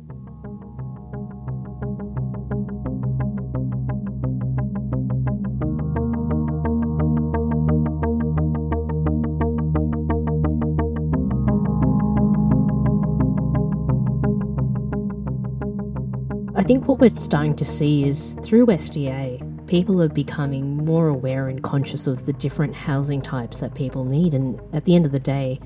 Think 16.59 16.87
what 16.87 16.99
we're 16.99 17.15
starting 17.15 17.55
to 17.55 17.65
see 17.65 18.03
is 18.07 18.35
through 18.43 18.65
SDA, 18.67 19.67
people 19.67 20.01
are 20.01 20.09
becoming 20.09 20.77
more 20.77 21.07
aware 21.07 21.47
and 21.47 21.63
conscious 21.63 22.07
of 22.07 22.25
the 22.25 22.33
different 22.33 22.75
housing 22.75 23.21
types 23.21 23.61
that 23.61 23.73
people 23.73 24.03
need. 24.05 24.33
And 24.33 24.59
at 24.73 24.85
the 24.85 24.95
end 24.95 25.05
of 25.05 25.11
the 25.11 25.19
day, 25.19 25.59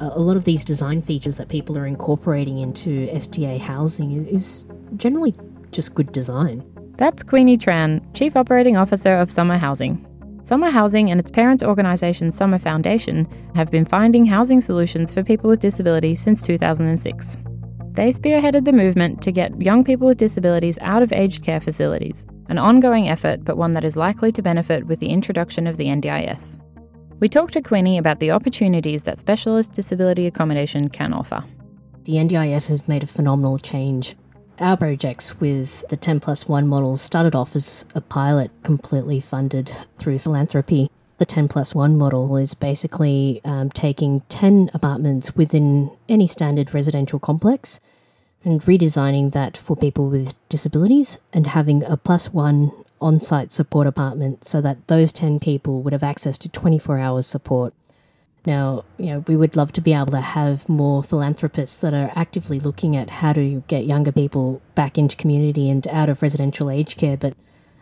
a 0.00 0.18
lot 0.18 0.36
of 0.36 0.44
these 0.44 0.64
design 0.64 1.00
features 1.00 1.36
that 1.36 1.48
people 1.48 1.78
are 1.78 1.86
incorporating 1.86 2.58
into 2.58 3.06
SDA 3.08 3.60
housing 3.60 4.26
is 4.26 4.64
generally 4.96 5.34
just 5.70 5.94
good 5.94 6.10
design. 6.12 6.64
That's 6.96 7.22
Queenie 7.22 7.56
Tran, 7.56 8.02
Chief 8.14 8.36
Operating 8.36 8.76
Officer 8.76 9.14
of 9.14 9.30
Summer 9.30 9.58
Housing. 9.58 10.06
Summer 10.44 10.70
Housing 10.70 11.10
and 11.10 11.20
its 11.20 11.30
parent 11.30 11.62
organisation 11.62 12.32
Summer 12.32 12.58
Foundation 12.58 13.28
have 13.54 13.70
been 13.70 13.84
finding 13.84 14.26
housing 14.26 14.60
solutions 14.60 15.12
for 15.12 15.22
people 15.22 15.48
with 15.48 15.60
disability 15.60 16.16
since 16.16 16.42
2006. 16.42 17.38
They 17.94 18.10
spearheaded 18.10 18.64
the 18.64 18.72
movement 18.72 19.20
to 19.22 19.30
get 19.30 19.60
young 19.60 19.84
people 19.84 20.06
with 20.06 20.16
disabilities 20.16 20.78
out 20.80 21.02
of 21.02 21.12
aged 21.12 21.44
care 21.44 21.60
facilities, 21.60 22.24
an 22.48 22.56
ongoing 22.56 23.06
effort, 23.06 23.44
but 23.44 23.58
one 23.58 23.72
that 23.72 23.84
is 23.84 23.96
likely 23.96 24.32
to 24.32 24.40
benefit 24.40 24.86
with 24.86 24.98
the 25.00 25.10
introduction 25.10 25.66
of 25.66 25.76
the 25.76 25.88
NDIS. 25.88 26.58
We 27.20 27.28
talked 27.28 27.52
to 27.52 27.60
Queenie 27.60 27.98
about 27.98 28.18
the 28.18 28.30
opportunities 28.30 29.02
that 29.02 29.20
specialist 29.20 29.74
disability 29.74 30.26
accommodation 30.26 30.88
can 30.88 31.12
offer. 31.12 31.44
The 32.04 32.14
NDIS 32.14 32.68
has 32.68 32.88
made 32.88 33.02
a 33.02 33.06
phenomenal 33.06 33.58
change. 33.58 34.16
Our 34.58 34.78
projects 34.78 35.38
with 35.38 35.86
the 35.88 35.96
10 35.96 36.18
plus 36.20 36.48
1 36.48 36.66
model 36.66 36.96
started 36.96 37.34
off 37.34 37.54
as 37.54 37.84
a 37.94 38.00
pilot 38.00 38.50
completely 38.62 39.20
funded 39.20 39.70
through 39.98 40.18
philanthropy 40.18 40.90
the 41.22 41.26
10 41.26 41.46
plus 41.46 41.72
1 41.72 41.96
model 41.96 42.36
is 42.36 42.52
basically 42.52 43.40
um, 43.44 43.70
taking 43.70 44.22
10 44.22 44.72
apartments 44.74 45.36
within 45.36 45.88
any 46.08 46.26
standard 46.26 46.74
residential 46.74 47.20
complex 47.20 47.78
and 48.42 48.60
redesigning 48.62 49.30
that 49.30 49.56
for 49.56 49.76
people 49.76 50.08
with 50.08 50.34
disabilities 50.48 51.18
and 51.32 51.46
having 51.46 51.84
a 51.84 51.96
plus 51.96 52.32
one 52.32 52.72
on 53.00 53.20
site 53.20 53.52
support 53.52 53.86
apartment 53.86 54.44
so 54.44 54.60
that 54.60 54.84
those 54.88 55.12
10 55.12 55.38
people 55.38 55.80
would 55.84 55.92
have 55.92 56.02
access 56.02 56.36
to 56.36 56.48
24 56.48 56.98
hours 56.98 57.24
support. 57.24 57.72
Now, 58.44 58.84
you 58.98 59.06
know, 59.06 59.24
we 59.28 59.36
would 59.36 59.54
love 59.54 59.70
to 59.74 59.80
be 59.80 59.94
able 59.94 60.06
to 60.06 60.20
have 60.20 60.68
more 60.68 61.04
philanthropists 61.04 61.80
that 61.82 61.94
are 61.94 62.10
actively 62.16 62.58
looking 62.58 62.96
at 62.96 63.10
how 63.10 63.32
to 63.34 63.62
get 63.68 63.84
younger 63.86 64.10
people 64.10 64.60
back 64.74 64.98
into 64.98 65.14
community 65.14 65.70
and 65.70 65.86
out 65.86 66.08
of 66.08 66.20
residential 66.20 66.68
aged 66.68 66.98
care, 66.98 67.16
but 67.16 67.34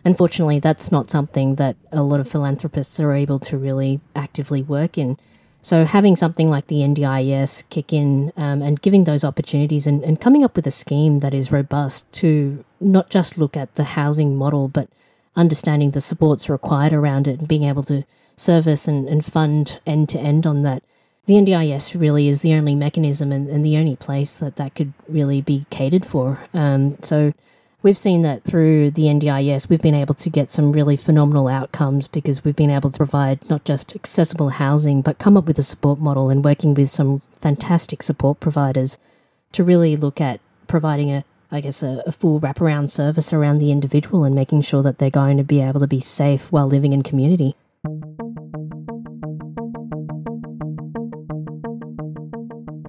Unfortunately, 0.05 0.59
that's 0.59 0.91
not 0.91 1.11
something 1.11 1.57
that 1.57 1.77
a 1.93 2.03
lot 2.03 2.21
of 2.21 2.29
philanthropists 2.29 2.99
are 2.99 3.13
able 3.13 3.39
to 3.41 3.59
really 3.59 4.01
actively 4.17 4.63
work 4.63 4.97
in. 4.97 5.19
So, 5.63 5.85
having 5.85 6.17
something 6.17 6.49
like 6.49 6.69
the 6.69 6.81
NDIS 6.81 7.69
kick 7.69 7.93
in 7.93 8.33
um, 8.37 8.63
and 8.63 8.81
giving 8.81 9.05
those 9.05 9.25
opportunities 9.25 9.87
and, 9.87 10.03
and 10.03 10.19
coming 10.19 10.43
up 10.43 10.57
with 10.57 10.67
a 10.67 10.71
scheme 10.71 11.19
that 11.19 11.35
is 11.35 11.53
robust 11.53 12.11
to 12.15 12.65
not 12.81 13.11
just 13.11 13.37
look 13.37 13.59
at 13.59 13.75
the 13.75 13.85
housing 13.85 14.37
model, 14.37 14.69
but 14.69 14.89
understanding 15.37 15.91
the 15.91 16.01
supports 16.01 16.49
required 16.49 16.95
around 16.95 17.29
it 17.29 17.41
and 17.41 17.49
being 17.49 17.65
able 17.65 17.83
to 17.85 18.05
service 18.37 18.89
and, 18.89 19.07
and 19.07 19.25
fund 19.25 19.81
end 19.87 20.09
to 20.09 20.19
end 20.19 20.47
on 20.47 20.63
that. 20.63 20.83
The 21.27 21.35
NDIS 21.35 22.01
really 22.01 22.27
is 22.27 22.41
the 22.41 22.55
only 22.55 22.75
mechanism 22.75 23.31
and, 23.31 23.49
and 23.49 23.65
the 23.65 23.77
only 23.77 23.97
place 23.97 24.35
that 24.37 24.57
that 24.57 24.75
could 24.75 24.95
really 25.07 25.43
be 25.43 25.67
catered 25.69 26.07
for. 26.07 26.41
Um, 26.55 26.97
so, 27.03 27.35
We've 27.83 27.97
seen 27.97 28.21
that 28.23 28.45
through 28.45 28.91
the 28.91 29.05
NDIS, 29.05 29.71
we've 29.71 29.81
been 29.81 29.95
able 29.95 30.13
to 30.17 30.29
get 30.29 30.53
some 30.53 30.71
really 30.71 30.99
phenomenal 30.99 31.49
outcomes 31.49 32.09
because 32.09 32.45
we've 32.45 32.57
been 32.57 32.69
able 32.69 32.91
to 32.91 32.97
provide 32.99 33.49
not 33.49 33.65
just 33.65 33.97
accessible 33.97 34.51
housing, 34.51 35.01
but 35.01 35.19
come 35.19 35.35
up 35.35 35.47
with 35.47 35.59
a 35.59 35.63
support 35.63 35.99
model 35.99 36.29
and 36.29 36.45
working 36.45 36.75
with 36.75 36.91
some 36.91 37.23
fantastic 37.41 38.03
support 38.03 38.39
providers 38.39 38.99
to 39.53 39.65
really 39.65 39.97
look 39.97 40.21
at 40.21 40.43
providing 40.67 41.11
a, 41.11 41.25
I 41.51 41.63
guess, 41.63 41.83
a, 41.83 42.03
a 42.05 42.13
full 42.13 42.39
wraparound 42.39 42.91
service 42.91 43.33
around 43.33 43.61
the 43.61 43.73
individual 43.73 44.25
and 44.25 44.35
making 44.35 44.61
sure 44.61 44.83
that 44.83 44.99
they're 44.99 45.09
going 45.09 45.39
to 45.39 45.45
be 45.45 45.63
able 45.63 45.81
to 45.81 45.87
be 45.87 46.03
safe 46.03 46.53
while 46.53 46.67
living 46.67 46.93
in 46.93 47.03
community. 47.03 47.55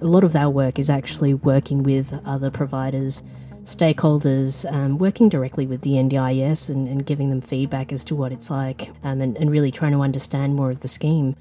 A 0.02 0.06
lot 0.12 0.22
of 0.22 0.36
our 0.36 0.50
work 0.50 0.78
is 0.78 0.90
actually 0.90 1.32
working 1.32 1.82
with 1.82 2.12
other 2.26 2.50
providers 2.50 3.22
stakeholders 3.64 4.70
um, 4.72 4.98
working 4.98 5.28
directly 5.28 5.66
with 5.66 5.82
the 5.82 5.92
NDIS 5.92 6.68
and, 6.68 6.88
and, 6.88 7.06
giving 7.06 7.30
them 7.30 7.40
feedback 7.40 7.92
as 7.92 8.02
to 8.04 8.14
what 8.14 8.32
it's 8.32 8.50
like 8.50 8.90
um, 9.04 9.20
and, 9.20 9.36
and 9.36 9.50
really 9.50 9.70
trying 9.70 9.92
to 9.92 10.00
understand 10.00 10.54
more 10.54 10.70
of 10.70 10.80
the 10.80 10.88
scheme. 10.88 11.36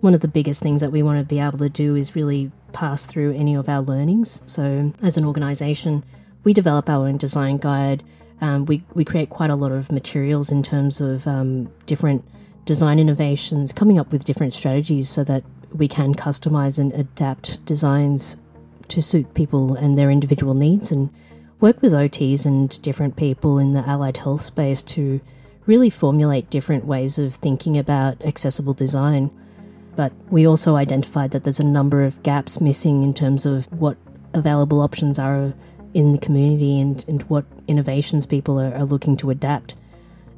One 0.00 0.14
of 0.14 0.20
the 0.20 0.28
biggest 0.28 0.62
things 0.62 0.80
that 0.80 0.92
we 0.92 1.02
want 1.02 1.18
to 1.18 1.24
be 1.24 1.38
able 1.38 1.58
to 1.58 1.68
do 1.68 1.94
is 1.94 2.16
really 2.16 2.50
pass 2.72 3.04
through 3.04 3.32
any 3.34 3.54
of 3.54 3.68
our 3.68 3.80
learnings. 3.80 4.40
So, 4.46 4.92
as 5.02 5.16
an 5.16 5.24
organisation, 5.24 6.04
we 6.44 6.52
develop 6.52 6.88
our 6.88 7.06
own 7.08 7.16
design 7.16 7.56
guide. 7.56 8.02
Um, 8.40 8.66
we, 8.66 8.84
we 8.94 9.04
create 9.04 9.30
quite 9.30 9.50
a 9.50 9.56
lot 9.56 9.72
of 9.72 9.90
materials 9.90 10.50
in 10.50 10.62
terms 10.62 11.00
of 11.00 11.26
um, 11.26 11.72
different 11.86 12.24
design 12.66 12.98
innovations, 12.98 13.72
coming 13.72 13.98
up 13.98 14.12
with 14.12 14.24
different 14.24 14.52
strategies 14.52 15.08
so 15.08 15.24
that 15.24 15.44
we 15.74 15.88
can 15.88 16.14
customize 16.14 16.78
and 16.78 16.92
adapt 16.92 17.64
designs 17.64 18.36
to 18.88 19.02
suit 19.02 19.34
people 19.34 19.74
and 19.74 19.98
their 19.98 20.10
individual 20.10 20.54
needs 20.54 20.92
and 20.92 21.10
work 21.60 21.80
with 21.80 21.92
OTs 21.92 22.44
and 22.44 22.80
different 22.82 23.16
people 23.16 23.58
in 23.58 23.72
the 23.72 23.86
allied 23.88 24.18
health 24.18 24.42
space 24.42 24.82
to 24.82 25.20
really 25.64 25.90
formulate 25.90 26.50
different 26.50 26.84
ways 26.84 27.18
of 27.18 27.34
thinking 27.34 27.76
about 27.76 28.22
accessible 28.24 28.74
design. 28.74 29.30
But 29.96 30.12
we 30.30 30.46
also 30.46 30.76
identified 30.76 31.30
that 31.30 31.44
there's 31.44 31.60
a 31.60 31.66
number 31.66 32.04
of 32.04 32.22
gaps 32.22 32.60
missing 32.60 33.02
in 33.02 33.14
terms 33.14 33.46
of 33.46 33.70
what 33.72 33.96
available 34.34 34.80
options 34.82 35.18
are 35.18 35.54
in 35.94 36.12
the 36.12 36.18
community 36.18 36.78
and, 36.78 37.04
and 37.08 37.22
what 37.24 37.46
innovations 37.66 38.26
people 38.26 38.60
are, 38.60 38.74
are 38.74 38.84
looking 38.84 39.16
to 39.16 39.30
adapt. 39.30 39.74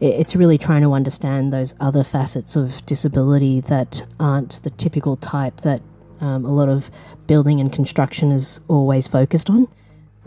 It's 0.01 0.37
really 0.37 0.59
trying 0.59 0.83
to 0.83 0.93
understand 0.93 1.53
those 1.53 1.75
other 1.81 2.05
facets 2.05 2.55
of 2.55 2.87
disability 2.87 3.61
that 3.62 4.03
aren't 4.21 4.62
the 4.62 4.71
typical 4.71 5.16
type 5.16 5.62
that 5.62 5.83
um, 6.21 6.45
a 6.45 6.53
lot 6.53 6.69
of 6.69 6.89
building 7.27 7.61
and 7.61 7.73
construction 7.73 8.31
is 8.31 8.61
always 8.69 9.09
focused 9.09 9.51
on 9.51 9.66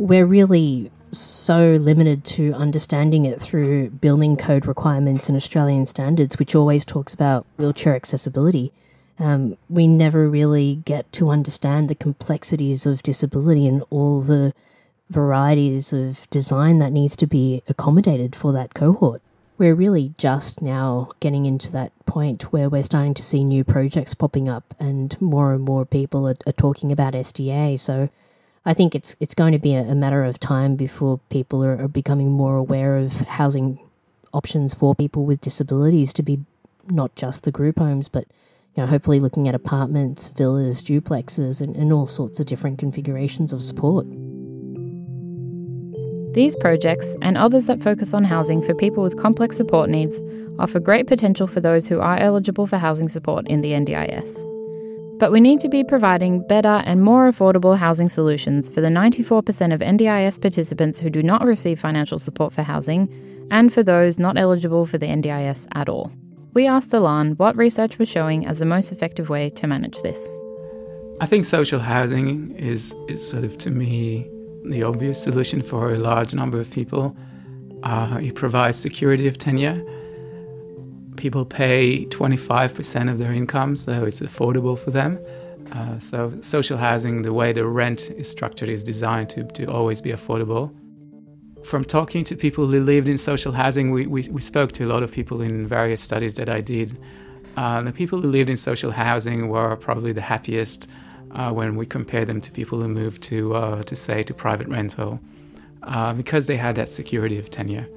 we're 0.02 0.26
really 0.26 0.92
so 1.12 1.74
limited 1.74 2.24
to 2.26 2.54
understanding 2.54 3.26
it 3.26 3.40
through 3.40 3.90
building 3.90 4.36
code 4.36 4.66
requirements 4.66 5.28
and 5.28 5.36
Australian 5.36 5.86
standards, 5.86 6.40
which 6.40 6.56
always 6.56 6.84
talks 6.86 7.14
about 7.14 7.46
wheelchair 7.58 7.96
accessibility. 7.96 8.72
Um, 9.20 9.58
we 9.70 9.88
never 9.88 10.28
really 10.28 10.76
get 10.86 11.12
to 11.14 11.30
understand 11.30 11.88
the 11.88 11.96
complexities 11.96 12.88
of 12.88 13.04
disability 13.04 13.68
and 13.68 13.84
all 13.92 14.22
the 14.22 14.54
varieties 15.12 15.94
of 15.94 16.28
design 16.32 16.80
that 16.80 16.92
needs 16.92 17.16
to 17.18 17.28
be 17.28 17.62
accommodated 17.68 18.36
for 18.36 18.52
that 18.54 18.74
cohort. 18.74 19.22
we're 19.58 19.76
really 19.76 20.16
just 20.18 20.60
now 20.60 21.12
getting 21.20 21.46
into 21.46 21.72
that 21.72 21.92
point 22.08 22.52
where 22.52 22.68
we're 22.68 22.82
starting 22.82 23.14
to 23.14 23.22
see 23.22 23.44
new 23.44 23.64
projects 23.64 24.16
popping 24.16 24.50
up 24.50 24.74
and 24.80 25.22
more 25.22 25.54
and 25.54 25.64
more 25.64 25.86
people 25.86 26.28
are, 26.28 26.38
are 26.48 26.54
talking 26.54 26.92
about 26.92 27.14
SDA. 27.14 27.80
So 27.80 28.10
I 28.64 28.74
think 28.74 28.94
it's 28.94 29.16
it's 29.20 29.34
going 29.34 29.54
to 29.54 29.60
be 29.60 29.74
a, 29.74 29.82
a 29.82 29.96
matter 29.96 30.24
of 30.24 30.40
time 30.40 30.76
before 30.76 31.20
people 31.30 31.64
are, 31.64 31.82
are, 31.82 31.88
becoming 31.88 32.32
more 32.32 32.58
aware 32.58 32.96
of 32.96 33.14
housing 33.22 33.80
options 34.34 34.74
for 34.74 34.94
people 34.94 35.26
with 35.26 35.42
disabilities 35.42 36.14
to 36.14 36.24
be 36.24 36.40
not 36.88 37.16
just 37.16 37.44
the 37.44 37.52
group 37.52 37.80
homes, 37.80 38.08
but 38.08 38.26
you 38.76 38.84
know, 38.84 38.88
hopefully 38.88 39.20
looking 39.20 39.48
at 39.48 39.56
apartments, 39.56 40.30
villas, 40.30 40.82
duplexes, 40.82 41.60
and, 41.60 41.76
and 41.76 41.92
all 41.92 42.08
sorts 42.08 42.40
of 42.40 42.46
different 42.46 42.78
configurations 42.78 43.52
of 43.52 43.64
support. 43.64 44.06
These 46.34 46.56
projects, 46.56 47.08
and 47.22 47.38
others 47.38 47.66
that 47.66 47.84
focus 47.84 48.14
on 48.14 48.24
housing 48.24 48.62
for 48.62 48.74
people 48.74 49.04
with 49.04 49.20
complex 49.20 49.58
support 49.58 49.90
needs, 49.90 50.22
offer 50.60 50.80
great 50.80 51.08
potential 51.08 51.48
for 51.48 51.60
those 51.60 51.88
who 51.88 52.00
are 52.00 52.18
eligible 52.18 52.68
for 52.68 52.78
housing 52.78 53.10
support 53.10 53.48
in 53.48 53.60
the 53.60 53.72
NDIS. 53.72 54.51
But 55.22 55.32
we 55.32 55.40
need 55.40 55.60
to 55.60 55.70
be 55.70 55.84
providing 55.84 56.42
better 56.48 56.82
and 56.84 57.04
more 57.04 57.32
affordable 57.32 57.78
housing 57.78 58.10
solutions 58.10 58.68
for 58.70 58.82
the 58.82 58.88
94% 58.88 59.72
of 59.72 59.80
NDIS 59.80 60.42
participants 60.42 61.00
who 61.00 61.12
do 61.12 61.22
not 61.22 61.46
receive 61.46 61.80
financial 61.80 62.18
support 62.18 62.52
for 62.52 62.64
housing, 62.64 63.08
and 63.52 63.72
for 63.72 63.84
those 63.84 64.18
not 64.18 64.36
eligible 64.36 64.88
for 64.88 64.98
the 64.98 65.06
NDIS 65.06 65.68
at 65.76 65.88
all. 65.88 66.12
We 66.56 66.66
asked 66.66 66.92
Alan 66.92 67.34
what 67.34 67.56
research 67.56 68.00
was 68.00 68.10
showing 68.10 68.48
as 68.48 68.58
the 68.58 68.66
most 68.66 68.92
effective 68.92 69.30
way 69.30 69.52
to 69.52 69.68
manage 69.68 70.02
this. 70.02 70.32
I 71.20 71.28
think 71.28 71.46
social 71.46 71.80
housing 71.80 72.56
is, 72.58 72.96
is 73.08 73.30
sort 73.30 73.44
of, 73.44 73.60
to 73.60 73.70
me, 73.70 74.28
the 74.64 74.82
obvious 74.82 75.22
solution 75.22 75.62
for 75.62 75.94
a 75.94 76.00
large 76.00 76.34
number 76.34 76.60
of 76.60 76.72
people. 76.72 77.16
Uh, 77.84 78.18
it 78.20 78.34
provides 78.34 78.80
security 78.80 79.28
of 79.28 79.38
tenure. 79.38 79.86
People 81.22 81.46
pay 81.46 82.06
25% 82.08 83.12
of 83.12 83.20
their 83.20 83.32
income, 83.32 83.78
so 83.78 84.06
it's 84.06 84.22
affordable 84.22 84.76
for 84.76 84.90
them. 84.90 85.20
Uh, 85.72 86.00
so, 86.00 86.34
social 86.42 86.80
housing, 86.80 87.22
the 87.22 87.32
way 87.32 87.54
the 87.54 87.64
rent 87.64 88.10
is 88.18 88.28
structured, 88.28 88.70
is 88.70 88.84
designed 88.84 89.30
to, 89.30 89.44
to 89.44 89.66
always 89.66 90.02
be 90.02 90.10
affordable. 90.10 90.74
From 91.64 91.84
talking 91.84 92.24
to 92.24 92.36
people 92.36 92.66
who 92.66 92.80
lived 92.80 93.08
in 93.08 93.20
social 93.20 93.52
housing, 93.52 93.92
we, 93.92 94.08
we, 94.08 94.24
we 94.30 94.42
spoke 94.42 94.72
to 94.72 94.84
a 94.84 94.88
lot 94.88 95.04
of 95.04 95.12
people 95.12 95.42
in 95.42 95.68
various 95.68 96.02
studies 96.02 96.34
that 96.38 96.50
I 96.50 96.60
did. 96.60 96.98
Uh, 97.56 97.84
the 97.84 97.94
people 97.94 98.20
who 98.20 98.28
lived 98.28 98.50
in 98.50 98.58
social 98.58 98.90
housing 98.90 99.48
were 99.48 99.76
probably 99.76 100.14
the 100.14 100.22
happiest 100.22 100.88
uh, 101.36 101.52
when 101.52 101.76
we 101.76 101.86
compare 101.86 102.26
them 102.26 102.42
to 102.42 102.52
people 102.52 102.82
who 102.82 102.88
moved 102.88 103.22
to, 103.30 103.54
uh, 103.54 103.84
to 103.84 103.96
say, 103.96 104.24
to 104.24 104.34
private 104.34 104.68
rental, 104.70 105.20
uh, 105.84 106.16
because 106.16 106.48
they 106.48 106.58
had 106.58 106.76
that 106.78 106.90
security 106.90 107.38
of 107.38 107.52
tenure. 107.52 107.88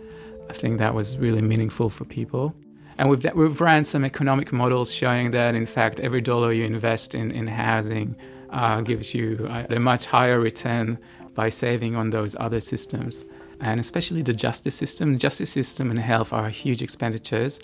I 0.51 0.53
think 0.53 0.77
that 0.77 0.93
was 0.93 1.17
really 1.17 1.41
meaningful 1.41 1.89
for 1.89 2.05
people. 2.05 2.55
And 2.99 3.11
we've, 3.11 3.25
we've 3.35 3.61
ran 3.61 3.85
some 3.85 4.05
economic 4.05 4.53
models 4.53 4.93
showing 4.93 5.33
that, 5.33 5.55
in 5.55 5.67
fact, 5.67 6.01
every 6.01 6.21
dollar 6.21 6.53
you 6.53 6.65
invest 6.65 7.15
in, 7.15 7.31
in 7.33 7.47
housing 7.47 8.17
uh, 8.51 8.81
gives 8.83 9.15
you 9.15 9.47
a, 9.51 9.77
a 9.77 9.81
much 9.81 10.07
higher 10.07 10.39
return 10.39 10.99
by 11.35 11.49
saving 11.49 11.97
on 11.97 12.11
those 12.11 12.37
other 12.39 12.61
systems. 12.61 13.25
And 13.61 13.81
especially 13.81 14.23
the 14.23 14.33
justice 14.33 14.75
system. 14.75 15.19
Justice 15.19 15.51
system 15.51 15.91
and 15.91 15.99
health 15.99 16.33
are 16.33 16.49
huge 16.49 16.83
expenditures, 16.83 17.61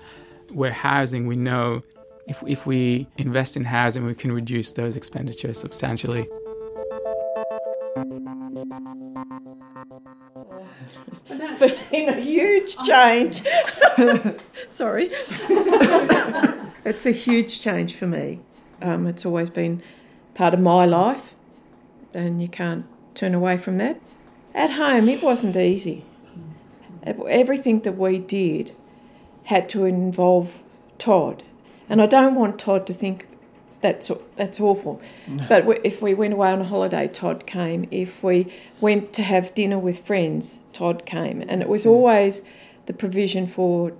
where 0.53 0.72
housing, 0.72 1.26
we 1.26 1.37
know, 1.37 1.83
if, 2.26 2.43
if 2.47 2.66
we 2.66 3.07
invest 3.18 3.57
in 3.57 3.64
housing, 3.64 4.05
we 4.05 4.14
can 4.14 4.33
reduce 4.33 4.72
those 4.72 4.97
expenditures 4.97 5.59
substantially. 5.59 6.28
It's 11.28 11.89
been 11.91 12.09
a 12.09 12.20
huge 12.20 12.76
change. 12.78 13.43
Sorry. 14.83 15.11
it's 16.85 17.07
a 17.07 17.11
huge 17.11 17.61
change 17.61 17.95
for 17.95 18.07
me. 18.07 18.41
Um, 18.81 19.07
it's 19.07 19.27
always 19.27 19.51
been 19.51 19.83
part 20.35 20.55
of 20.55 20.61
my 20.61 20.87
life, 20.87 21.35
and 22.14 22.41
you 22.41 22.49
can't 22.49 22.87
turn 23.14 23.35
away 23.35 23.57
from 23.57 23.79
that. 23.79 24.01
At 24.55 24.71
home, 24.71 25.09
it 25.09 25.23
wasn't 25.23 25.57
easy. 25.57 26.05
Everything 27.05 27.81
that 27.81 27.97
we 27.97 28.18
did 28.18 28.73
had 29.45 29.68
to 29.71 29.85
involve 29.85 30.62
Todd 30.99 31.43
and 31.91 32.01
I 32.01 32.07
don't 32.07 32.37
want 32.37 32.59
Todd 32.59 32.87
to 32.87 32.95
think 32.95 33.27
that's 33.81 34.11
that's 34.37 34.61
awful. 34.61 35.03
No. 35.27 35.45
But 35.49 35.85
if 35.85 36.01
we 36.01 36.14
went 36.14 36.33
away 36.33 36.51
on 36.51 36.61
a 36.61 36.64
holiday, 36.64 37.09
Todd 37.09 37.47
came. 37.47 37.89
If 37.91 38.23
we 38.23 38.47
went 38.81 39.12
to 39.14 39.23
have 39.23 39.53
dinner 39.55 39.79
with 39.79 39.99
friends, 40.07 40.61
Todd 40.73 41.05
came, 41.05 41.43
and 41.47 41.61
it 41.61 41.68
was 41.68 41.85
always 41.85 42.43
the 42.87 42.93
provision 42.93 43.47
for 43.47 43.93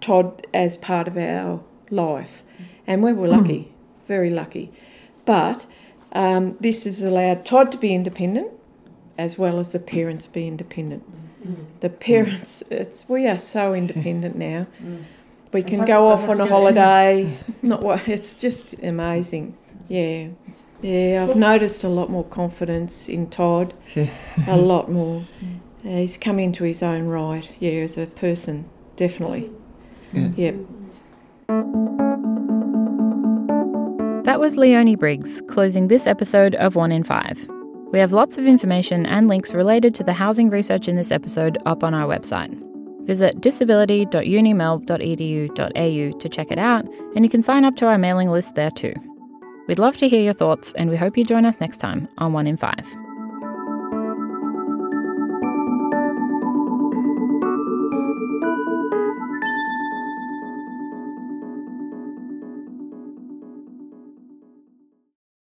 Todd 0.00 0.46
as 0.54 0.76
part 0.76 1.08
of 1.08 1.16
our 1.16 1.60
life, 1.90 2.44
and 2.86 3.02
we 3.02 3.12
were 3.12 3.28
lucky, 3.28 3.72
very 4.06 4.30
lucky. 4.30 4.72
But 5.24 5.66
um, 6.12 6.56
this 6.60 6.84
has 6.84 7.02
allowed 7.02 7.44
Todd 7.44 7.70
to 7.72 7.78
be 7.78 7.94
independent, 7.94 8.52
as 9.16 9.38
well 9.38 9.58
as 9.60 9.72
the 9.72 9.78
parents 9.78 10.26
be 10.26 10.46
independent. 10.46 11.04
Mm. 11.46 11.66
The 11.80 11.90
parents, 11.90 12.62
it's 12.70 13.08
we 13.08 13.26
are 13.26 13.38
so 13.38 13.74
independent 13.74 14.36
now. 14.50 14.66
Mm 14.82 15.04
we 15.52 15.62
can 15.62 15.84
go 15.84 16.08
off 16.08 16.28
on 16.28 16.40
a 16.40 16.46
holiday. 16.46 17.38
Not 17.62 17.82
what 17.82 18.06
it's 18.08 18.34
just 18.34 18.74
amazing. 18.82 19.56
Yeah. 19.88 20.28
Yeah, 20.80 21.26
I've 21.28 21.36
noticed 21.36 21.82
a 21.82 21.88
lot 21.88 22.08
more 22.08 22.24
confidence 22.24 23.08
in 23.08 23.28
Todd. 23.28 23.74
a 24.46 24.56
lot 24.56 24.90
more. 24.90 25.26
Uh, 25.84 25.90
he's 25.90 26.16
come 26.16 26.40
into 26.40 26.64
his 26.64 26.82
own 26.82 27.06
right, 27.06 27.54
yeah, 27.60 27.70
as 27.70 27.96
a 27.96 28.04
person, 28.04 28.68
definitely. 28.96 29.48
Yeah. 30.12 30.28
Yep. 30.36 30.54
That 34.24 34.40
was 34.40 34.56
Leonie 34.56 34.96
Briggs 34.96 35.40
closing 35.48 35.88
this 35.88 36.06
episode 36.06 36.54
of 36.56 36.76
One 36.76 36.92
in 36.92 37.02
Five. 37.02 37.48
We 37.92 37.98
have 37.98 38.12
lots 38.12 38.36
of 38.36 38.46
information 38.46 39.06
and 39.06 39.26
links 39.26 39.54
related 39.54 39.94
to 39.94 40.04
the 40.04 40.12
housing 40.12 40.50
research 40.50 40.86
in 40.86 40.96
this 40.96 41.10
episode 41.10 41.56
up 41.64 41.82
on 41.82 41.94
our 41.94 42.06
website. 42.06 42.54
Visit 43.06 43.40
disability.unimelb.edu.au 43.40 46.18
to 46.18 46.28
check 46.28 46.50
it 46.50 46.58
out, 46.58 46.84
and 47.16 47.24
you 47.24 47.30
can 47.30 47.42
sign 47.42 47.64
up 47.64 47.76
to 47.76 47.86
our 47.86 47.96
mailing 47.96 48.30
list 48.30 48.54
there 48.54 48.70
too. 48.70 48.92
We'd 49.66 49.78
love 49.78 49.96
to 49.96 50.08
hear 50.08 50.22
your 50.22 50.34
thoughts, 50.34 50.74
and 50.74 50.90
we 50.90 50.96
hope 50.96 51.16
you 51.16 51.24
join 51.24 51.46
us 51.46 51.58
next 51.60 51.78
time 51.78 52.06
on 52.18 52.34
One 52.34 52.46
in 52.46 52.58
Five. 52.58 52.86